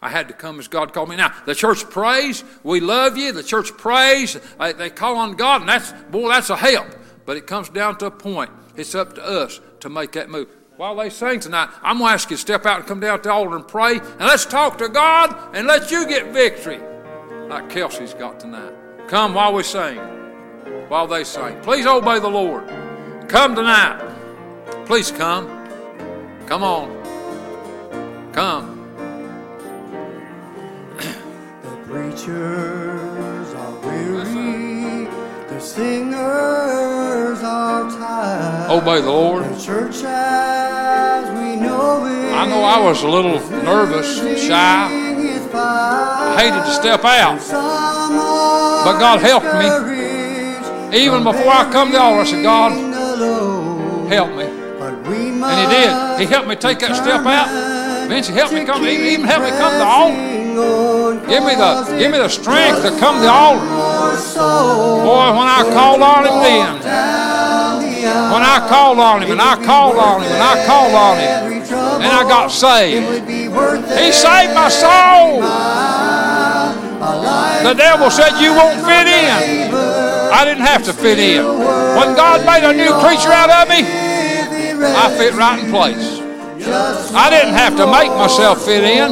I 0.02 0.10
had 0.10 0.28
to 0.28 0.34
come 0.34 0.60
as 0.60 0.68
God 0.68 0.94
called 0.94 1.10
me. 1.10 1.16
Now, 1.16 1.34
the 1.46 1.56
church 1.56 1.90
prays. 1.90 2.44
We 2.64 2.80
love 2.80 3.18
you. 3.18 3.32
The 3.32 3.42
church 3.42 3.72
prays. 3.78 4.38
They, 4.60 4.74
they 4.74 4.90
call 4.90 5.16
on 5.16 5.34
God, 5.34 5.62
and 5.62 5.70
that's, 5.70 5.94
boy, 6.12 6.28
that's 6.28 6.50
a 6.50 6.58
help. 6.58 6.88
But 7.26 7.38
it 7.38 7.48
comes 7.48 7.70
down 7.70 7.98
to 8.00 8.08
a 8.08 8.12
point. 8.12 8.52
It's 8.76 8.96
up 8.96 9.16
to 9.16 9.24
us 9.24 9.60
to 9.82 9.90
make 9.90 10.14
that 10.14 10.30
move. 10.30 10.48
While 10.78 10.96
they 10.96 11.10
sing 11.10 11.40
tonight, 11.40 11.70
I'm 11.84 12.00
going 12.00 12.10
to 12.10 12.14
ask 12.14 12.32
you 12.32 12.38
to 12.38 12.42
step 12.42 12.66
out 12.66 12.80
and 12.80 12.88
come 12.88 13.00
down 13.00 13.20
to 13.20 13.24
the 13.24 13.32
altar 13.32 13.56
and 13.56 13.68
pray, 13.68 14.00
and 14.00 14.20
let's 14.20 14.46
talk 14.46 14.80
to 14.80 14.90
God 14.90 15.56
and 15.56 15.68
let 15.68 15.92
you 15.92 16.08
get 16.08 16.34
victory 16.34 16.80
like 17.48 17.70
Kelsey's 17.70 18.16
got 18.16 18.40
tonight. 18.40 18.74
Come 19.08 19.36
while 19.36 19.54
we 19.54 19.62
sing, 19.62 19.98
while 20.88 21.06
they 21.06 21.24
sing. 21.24 21.62
Please 21.62 21.86
obey 21.86 22.20
the 22.20 22.28
Lord. 22.28 22.68
Come 23.28 23.56
tonight. 23.56 24.00
Please 24.86 25.12
come. 25.12 25.48
Come 26.48 26.64
on. 26.64 26.92
Come. 28.34 28.80
The 30.98 31.16
the 31.64 33.03
singers 35.74 37.42
are 37.42 37.90
tired. 37.90 38.70
Obey 38.70 38.98
oh, 38.98 39.02
the 39.02 39.10
Lord. 39.10 39.60
Church 39.60 40.04
as 40.06 41.26
we 41.40 41.56
know 41.56 42.06
it. 42.06 42.32
I 42.32 42.48
know 42.48 42.64
I 42.64 42.80
was 42.80 43.02
a 43.02 43.08
little 43.08 43.40
nervous, 43.64 44.20
and 44.20 44.38
shy. 44.38 44.88
I 45.56 46.36
hated 46.38 46.64
to 46.66 46.74
step 46.74 47.04
out. 47.04 47.40
But 48.86 49.00
God 49.00 49.20
helped 49.22 49.46
me. 49.46 49.68
Even 50.96 51.24
before 51.24 51.52
I 51.52 51.68
come 51.72 51.90
to 51.90 51.94
the 51.94 52.02
altar, 52.02 52.22
I 52.22 52.26
said, 52.26 52.44
God, 52.44 52.72
help 54.12 54.30
me. 54.36 54.44
And 54.44 55.60
He 55.60 55.76
did. 55.76 56.20
He 56.20 56.26
helped 56.32 56.48
me 56.48 56.56
take 56.56 56.80
that 56.80 56.96
step 56.96 57.26
out. 57.26 57.73
Vince, 58.08 58.28
He 58.28 58.34
helped 58.34 58.54
me 58.54 58.66
come, 58.66 58.86
even 58.86 59.26
helped 59.26 59.46
me 59.46 59.52
come 59.52 59.72
to 59.72 59.78
the 59.78 59.86
altar. 59.86 60.34
Give 61.28 61.44
me 61.44 61.56
the, 61.56 61.96
give 61.98 62.12
me 62.12 62.18
the 62.18 62.30
strength 62.30 62.84
to 62.84 62.92
come 63.00 63.16
to 63.18 63.22
the 63.22 63.32
altar. 63.32 63.66
Boy, 65.04 65.28
when 65.34 65.48
I 65.48 65.64
called 65.74 66.02
on 66.02 66.26
Him 66.26 66.38
then, 66.44 66.76
when 68.32 68.44
I 68.44 68.66
called 68.70 69.00
on 69.00 69.22
Him 69.24 69.32
and 69.32 69.42
I 69.42 69.56
called 69.64 69.98
on 69.98 70.22
Him 70.22 70.32
and 70.32 70.44
I 70.44 70.66
called 70.66 70.94
on 70.94 71.18
Him, 71.18 71.54
and 71.74 72.12
I 72.12 72.24
got 72.28 72.52
saved. 72.52 73.28
He 73.28 74.12
saved 74.12 74.54
my 74.54 74.70
soul. 74.70 75.42
The 77.64 77.74
devil 77.74 78.10
said 78.12 78.40
you 78.40 78.54
won't 78.54 78.80
fit 78.86 79.08
in. 79.08 79.74
I 80.32 80.46
didn't 80.46 80.66
have 80.66 80.84
to 80.86 80.94
fit 80.94 81.20
in. 81.20 81.46
When 81.46 82.16
God 82.16 82.46
made 82.46 82.64
a 82.64 82.74
new 82.74 82.92
creature 83.02 83.32
out 83.32 83.50
of 83.50 83.70
me, 83.70 83.84
I 84.86 85.10
fit 85.18 85.34
right 85.34 85.64
in 85.64 85.70
place. 85.72 86.23
I 86.68 87.30
didn't 87.30 87.54
have 87.54 87.76
to 87.78 87.86
make 87.86 88.10
myself 88.10 88.66
fit 88.66 88.84
in. 88.84 89.12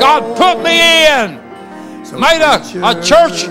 God 0.00 0.36
put 0.36 0.62
me 0.62 1.06
in. 1.06 1.40
Made 2.18 2.42
a, 2.42 2.60
a 2.88 2.94
church 3.02 3.46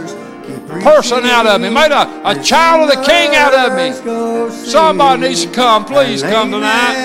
person 0.83 1.25
out 1.25 1.45
of 1.45 1.61
me. 1.61 1.69
Made 1.69 1.91
a, 1.91 2.29
a 2.29 2.43
child 2.43 2.89
of 2.89 2.95
the 2.95 3.01
king 3.03 3.35
out 3.35 3.53
of 3.53 3.73
me. 3.75 3.93
Somebody 4.65 5.21
needs 5.29 5.45
to 5.45 5.51
come. 5.51 5.85
Please 5.85 6.21
come 6.21 6.51
tonight. 6.51 6.95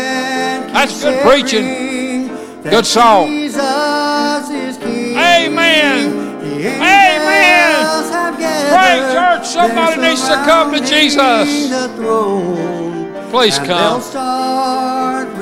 That's 0.72 1.02
good 1.02 1.22
preaching. 1.22 2.28
Good 2.64 2.86
song. 2.86 3.28
Amen. 5.16 6.24
Amen. 6.66 7.84
Pray, 8.70 8.98
church. 9.12 9.46
Somebody 9.46 10.00
needs 10.00 10.22
to 10.22 10.34
come 10.44 10.72
to 10.72 10.80
Jesus. 10.80 11.70
Please 13.30 13.58
come. 13.58 14.00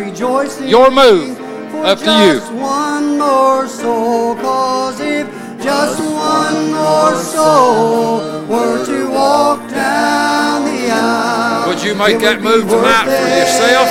Your 0.07 0.91
move. 0.91 1.39
Up 1.85 1.99
to 2.01 2.11
you. 2.11 2.41
One 2.61 3.19
more 3.19 3.69
soul, 3.69 4.35
cause 4.35 4.99
if 4.99 5.29
just 5.63 6.01
one 6.01 6.73
more 6.73 7.15
soul 7.15 8.45
were 8.47 8.85
to 8.85 9.09
walk 9.11 9.61
down 9.71 10.65
the 10.65 10.91
aisle, 10.91 11.69
Would 11.69 11.83
you 11.85 11.95
make 11.95 12.19
that 12.19 12.43
move 12.43 12.69
tonight 12.69 13.07
for 13.07 13.29
yourself 13.31 13.87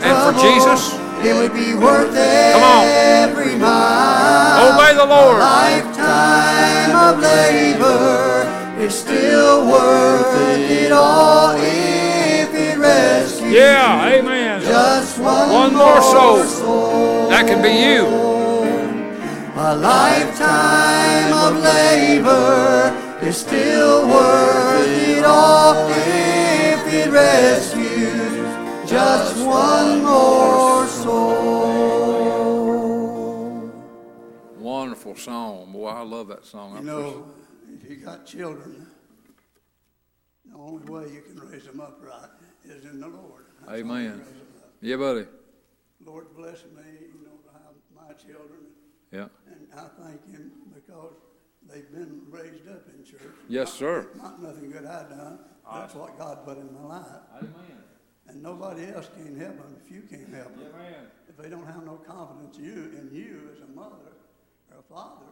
and 0.00 0.16
for 0.24 0.32
Jesus? 0.40 0.94
it 1.22 1.34
would 1.34 1.52
be 1.52 1.74
worth 1.74 2.14
Come 2.14 2.62
on. 2.62 2.84
every 2.86 3.54
mile. 3.56 4.72
Obey 4.72 4.94
the 4.96 5.04
Lord. 5.04 5.36
A 5.36 5.40
lifetime 5.40 6.96
of 6.96 7.20
labor 7.20 8.80
is 8.82 8.94
still 8.98 9.68
worth 9.68 10.34
it 10.70 10.92
all 10.92 11.50
if 11.56 11.62
it 11.62 11.62
rescues 11.62 11.91
Yeah, 13.52 14.08
amen. 14.08 14.62
just 14.62 15.18
one, 15.18 15.50
One 15.50 15.74
more 15.74 16.00
soul. 16.00 17.28
That 17.28 17.46
can 17.46 17.60
be 17.60 17.68
you. 17.68 18.06
A 19.54 19.76
lifetime 19.76 21.32
of 21.34 21.62
labor 21.62 22.96
is 23.20 23.36
still 23.36 24.08
worth 24.08 24.88
it 24.88 25.22
all 25.24 25.74
if 25.90 26.94
it 26.94 27.10
rescues 27.10 28.90
just 28.90 29.36
one 29.46 30.02
more 30.02 30.86
soul. 30.86 32.22
Wonderful 34.58 35.14
song. 35.16 35.72
Boy, 35.72 35.88
I 35.88 36.02
love 36.02 36.28
that 36.28 36.46
song. 36.46 36.76
I 36.76 36.78
You 36.80 36.86
know, 36.86 37.26
if 37.74 37.90
you 37.90 37.96
got 37.96 38.24
children, 38.24 38.86
the 40.50 40.56
only 40.56 40.90
way 40.90 41.12
you 41.12 41.20
can 41.20 41.38
raise 41.38 41.66
them 41.66 41.82
up 41.82 42.00
right 42.02 42.30
is 42.64 42.84
in 42.84 43.00
the 43.00 43.08
Lord. 43.08 43.44
That's 43.60 43.80
Amen. 43.80 44.18
raise 44.18 44.26
them 44.28 44.46
up. 44.62 44.70
Yeah, 44.80 44.96
buddy. 44.96 45.26
Lord 46.04 46.26
bless 46.36 46.64
me, 46.64 46.82
you 47.00 47.24
know, 47.24 47.38
have 47.52 47.74
my 47.94 48.12
children, 48.14 48.60
Yeah. 49.12 49.28
and 49.46 49.68
I 49.74 49.88
thank 50.02 50.26
Him 50.30 50.50
because 50.74 51.14
they've 51.68 51.90
been 51.92 52.22
raised 52.28 52.68
up 52.68 52.82
in 52.92 53.04
church. 53.04 53.20
Yes, 53.48 53.68
Not- 53.68 53.78
sir. 53.78 54.08
Not 54.16 54.42
nothing 54.42 54.70
good 54.70 54.84
I 54.84 55.08
done. 55.08 55.38
That's 55.72 55.94
what 55.94 56.18
God 56.18 56.44
put 56.44 56.58
in 56.58 56.72
my 56.74 56.82
life. 56.98 57.06
Amen. 57.36 57.84
And 58.26 58.42
nobody 58.42 58.86
else 58.86 59.08
can 59.16 59.36
help 59.38 59.56
them 59.56 59.76
if 59.84 59.90
you 59.90 60.02
can't 60.02 60.32
help 60.34 60.54
them. 60.56 60.72
Amen. 60.74 61.06
If 61.28 61.36
they 61.36 61.48
don't 61.48 61.66
have 61.66 61.84
no 61.84 61.96
confidence 61.96 62.56
in 62.58 62.64
you 62.64 62.92
in 62.98 63.10
you 63.12 63.50
as 63.52 63.60
a 63.60 63.66
mother 63.72 64.12
or 64.72 64.78
a 64.78 64.82
father, 64.82 65.26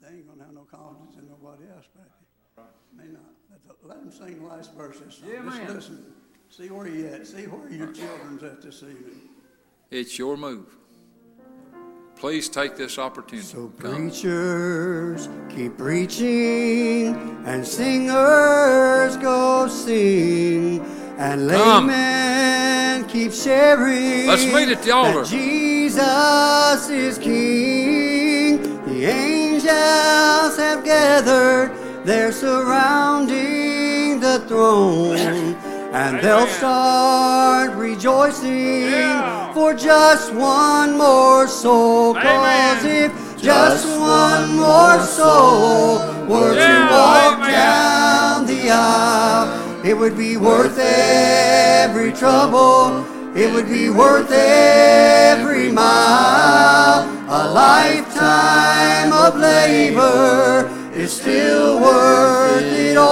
they 0.00 0.08
ain't 0.08 0.28
gonna 0.28 0.44
have 0.44 0.54
no 0.54 0.62
confidence 0.70 1.16
in 1.18 1.28
nobody 1.28 1.64
else, 1.74 1.86
baby. 1.94 2.68
May 2.94 3.08
not. 3.12 3.22
Let- 3.66 3.84
Let 3.84 4.00
them 4.00 4.12
sing 4.12 4.40
the 4.40 4.46
last 4.46 4.74
verses. 4.74 5.20
of. 5.22 5.28
Yeah, 5.28 5.42
Just 5.42 5.56
man. 5.58 5.74
listen. 5.74 6.14
See 6.54 6.68
where 6.68 6.86
you 6.86 7.06
at. 7.06 7.26
See 7.26 7.44
where 7.44 7.66
your 7.72 7.90
children's 7.94 8.42
at 8.42 8.60
this 8.60 8.82
evening. 8.82 9.22
It's 9.90 10.18
your 10.18 10.36
move. 10.36 10.66
Please 12.14 12.50
take 12.50 12.76
this 12.76 12.98
opportunity. 12.98 13.46
So 13.46 13.72
Come. 13.78 14.10
preachers 14.10 15.30
keep 15.48 15.78
preaching, 15.78 17.16
and 17.46 17.66
singers 17.66 19.16
go 19.16 19.66
sing, 19.66 20.80
and 21.16 21.48
Come. 21.48 21.86
laymen 21.86 23.08
keep 23.08 23.32
sharing. 23.32 24.26
Let's 24.26 24.44
meet 24.44 24.68
at 24.68 24.82
the 24.82 24.90
altar. 24.90 25.22
That 25.22 25.28
Jesus 25.30 26.90
is 26.90 27.16
King. 27.16 28.60
The 28.84 29.06
angels 29.06 30.58
have 30.58 30.84
gathered, 30.84 31.72
they're 32.04 32.30
surrounding 32.30 34.20
the 34.20 34.40
throne. 34.46 35.71
And 35.94 36.20
they'll 36.20 36.46
start 36.46 37.72
rejoicing 37.76 38.88
for 39.52 39.74
just 39.74 40.32
one 40.32 40.96
more 40.96 41.46
soul. 41.46 42.14
Cause 42.14 42.82
if 42.86 43.12
just 43.36 43.86
one 44.00 44.56
more 44.56 44.98
soul 45.00 45.98
were 46.26 46.54
to 46.54 46.88
walk 46.90 47.46
down 47.46 48.46
the 48.46 48.70
aisle, 48.70 49.84
it 49.84 49.92
would 49.92 50.16
be 50.16 50.38
worth 50.38 50.78
every 50.78 52.10
trouble. 52.12 53.04
It 53.36 53.52
would 53.52 53.68
be 53.68 53.90
worth 53.90 54.32
every 54.32 55.70
mile. 55.70 57.02
A 57.28 57.52
lifetime 57.52 59.12
of 59.12 59.38
labor 59.38 60.70
is 60.94 61.12
still 61.12 61.80
worth 61.82 62.62
it 62.62 62.96
all 62.96 63.11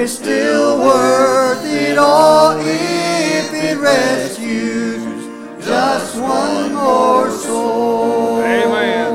is 0.00 0.16
still 0.16 0.78
worth 0.78 1.62
it 1.66 1.98
all 1.98 2.56
if 2.58 3.52
it 3.52 3.76
rescues 3.78 5.26
just 5.62 6.18
one 6.18 6.72
more 6.72 7.30
soul. 7.30 8.40
Amen. 8.40 9.12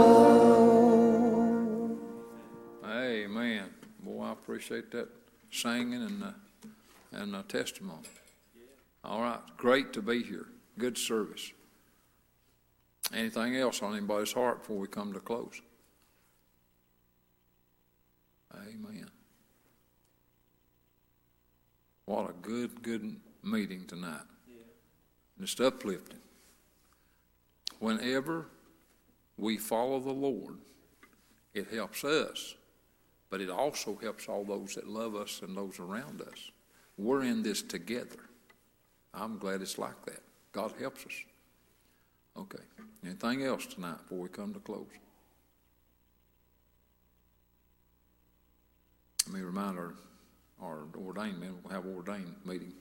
Amen. 2.86 3.66
Boy, 4.04 4.26
I 4.26 4.32
appreciate 4.34 4.92
that 4.92 5.10
singing 5.50 6.04
and 6.04 6.24
uh, 6.24 6.32
and 7.14 7.36
uh, 7.36 7.42
testimony. 7.48 8.08
All 9.04 9.22
right, 9.22 9.40
great 9.58 9.92
to 9.94 10.04
be 10.04 10.22
here. 10.22 10.46
Good 10.78 11.00
service. 11.00 11.52
Anything 13.12 13.56
else 13.56 13.82
on 13.82 13.96
anybody's 13.96 14.34
heart 14.34 14.60
before 14.60 14.78
we 14.78 14.88
come 14.88 15.14
to 15.14 15.20
close? 15.20 15.62
Amen. 18.54 19.15
What 22.06 22.30
a 22.30 22.34
good, 22.34 22.82
good 22.82 23.16
meeting 23.44 23.86
tonight. 23.86 24.22
Just 25.40 25.60
uplifting. 25.60 26.20
Whenever 27.80 28.48
we 29.38 29.58
follow 29.58 30.00
the 30.00 30.12
Lord, 30.12 30.58
it 31.54 31.68
helps 31.72 32.04
us, 32.04 32.56
but 33.30 33.42
it 33.42 33.50
also 33.50 33.98
helps 34.02 34.30
all 34.30 34.44
those 34.44 34.76
that 34.76 34.88
love 34.88 35.16
us 35.16 35.42
and 35.42 35.58
those 35.58 35.80
around 35.80 36.22
us. 36.22 36.52
We're 36.98 37.24
in 37.24 37.44
this 37.44 37.62
together. 37.62 38.30
I'm 39.14 39.38
glad 39.38 39.62
it's 39.62 39.78
like 39.78 40.06
that. 40.06 40.22
God 40.52 40.74
helps 40.80 41.06
us. 41.06 41.14
Okay. 42.38 42.64
Anything 43.04 43.44
else 43.44 43.66
tonight 43.66 43.98
before 44.04 44.20
we 44.20 44.30
come 44.30 44.54
to 44.54 44.60
close? 44.60 44.88
Let 49.28 49.36
me 49.36 49.42
remind 49.42 49.78
our, 49.78 49.94
our 50.62 50.86
ordained 50.98 51.40
men, 51.40 51.56
we'll 51.64 51.74
have 51.74 51.86
ordained 51.86 52.36
meeting 52.46 52.74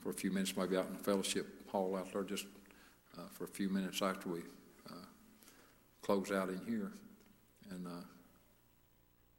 for 0.00 0.10
a 0.10 0.14
few 0.14 0.30
minutes, 0.30 0.56
maybe 0.56 0.76
out 0.76 0.86
in 0.86 0.94
the 0.94 0.98
fellowship 0.98 1.46
hall 1.70 1.96
out 1.96 2.12
there, 2.12 2.22
just 2.22 2.46
uh, 3.18 3.22
for 3.32 3.44
a 3.44 3.48
few 3.48 3.68
minutes 3.68 4.02
after 4.02 4.28
we 4.28 4.40
uh, 4.88 4.94
close 6.02 6.30
out 6.32 6.48
in 6.48 6.60
here. 6.66 6.92
And 7.70 7.86
uh, 7.86 8.04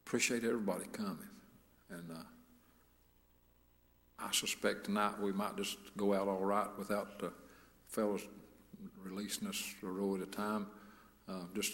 appreciate 0.05 0.43
everybody 0.43 0.85
coming. 0.91 1.17
And 1.89 2.11
uh, 2.11 2.23
I 4.19 4.31
suspect 4.31 4.85
tonight 4.85 5.19
we 5.19 5.31
might 5.31 5.57
just 5.57 5.77
go 5.97 6.13
out 6.13 6.27
all 6.27 6.45
right 6.45 6.67
without 6.77 7.19
the 7.19 7.31
fellows 7.87 8.25
releasing 9.03 9.47
us 9.47 9.73
a 9.83 9.87
row 9.87 10.15
at 10.15 10.21
a 10.21 10.25
time. 10.25 10.67
Uh, 11.27 11.43
just 11.55 11.69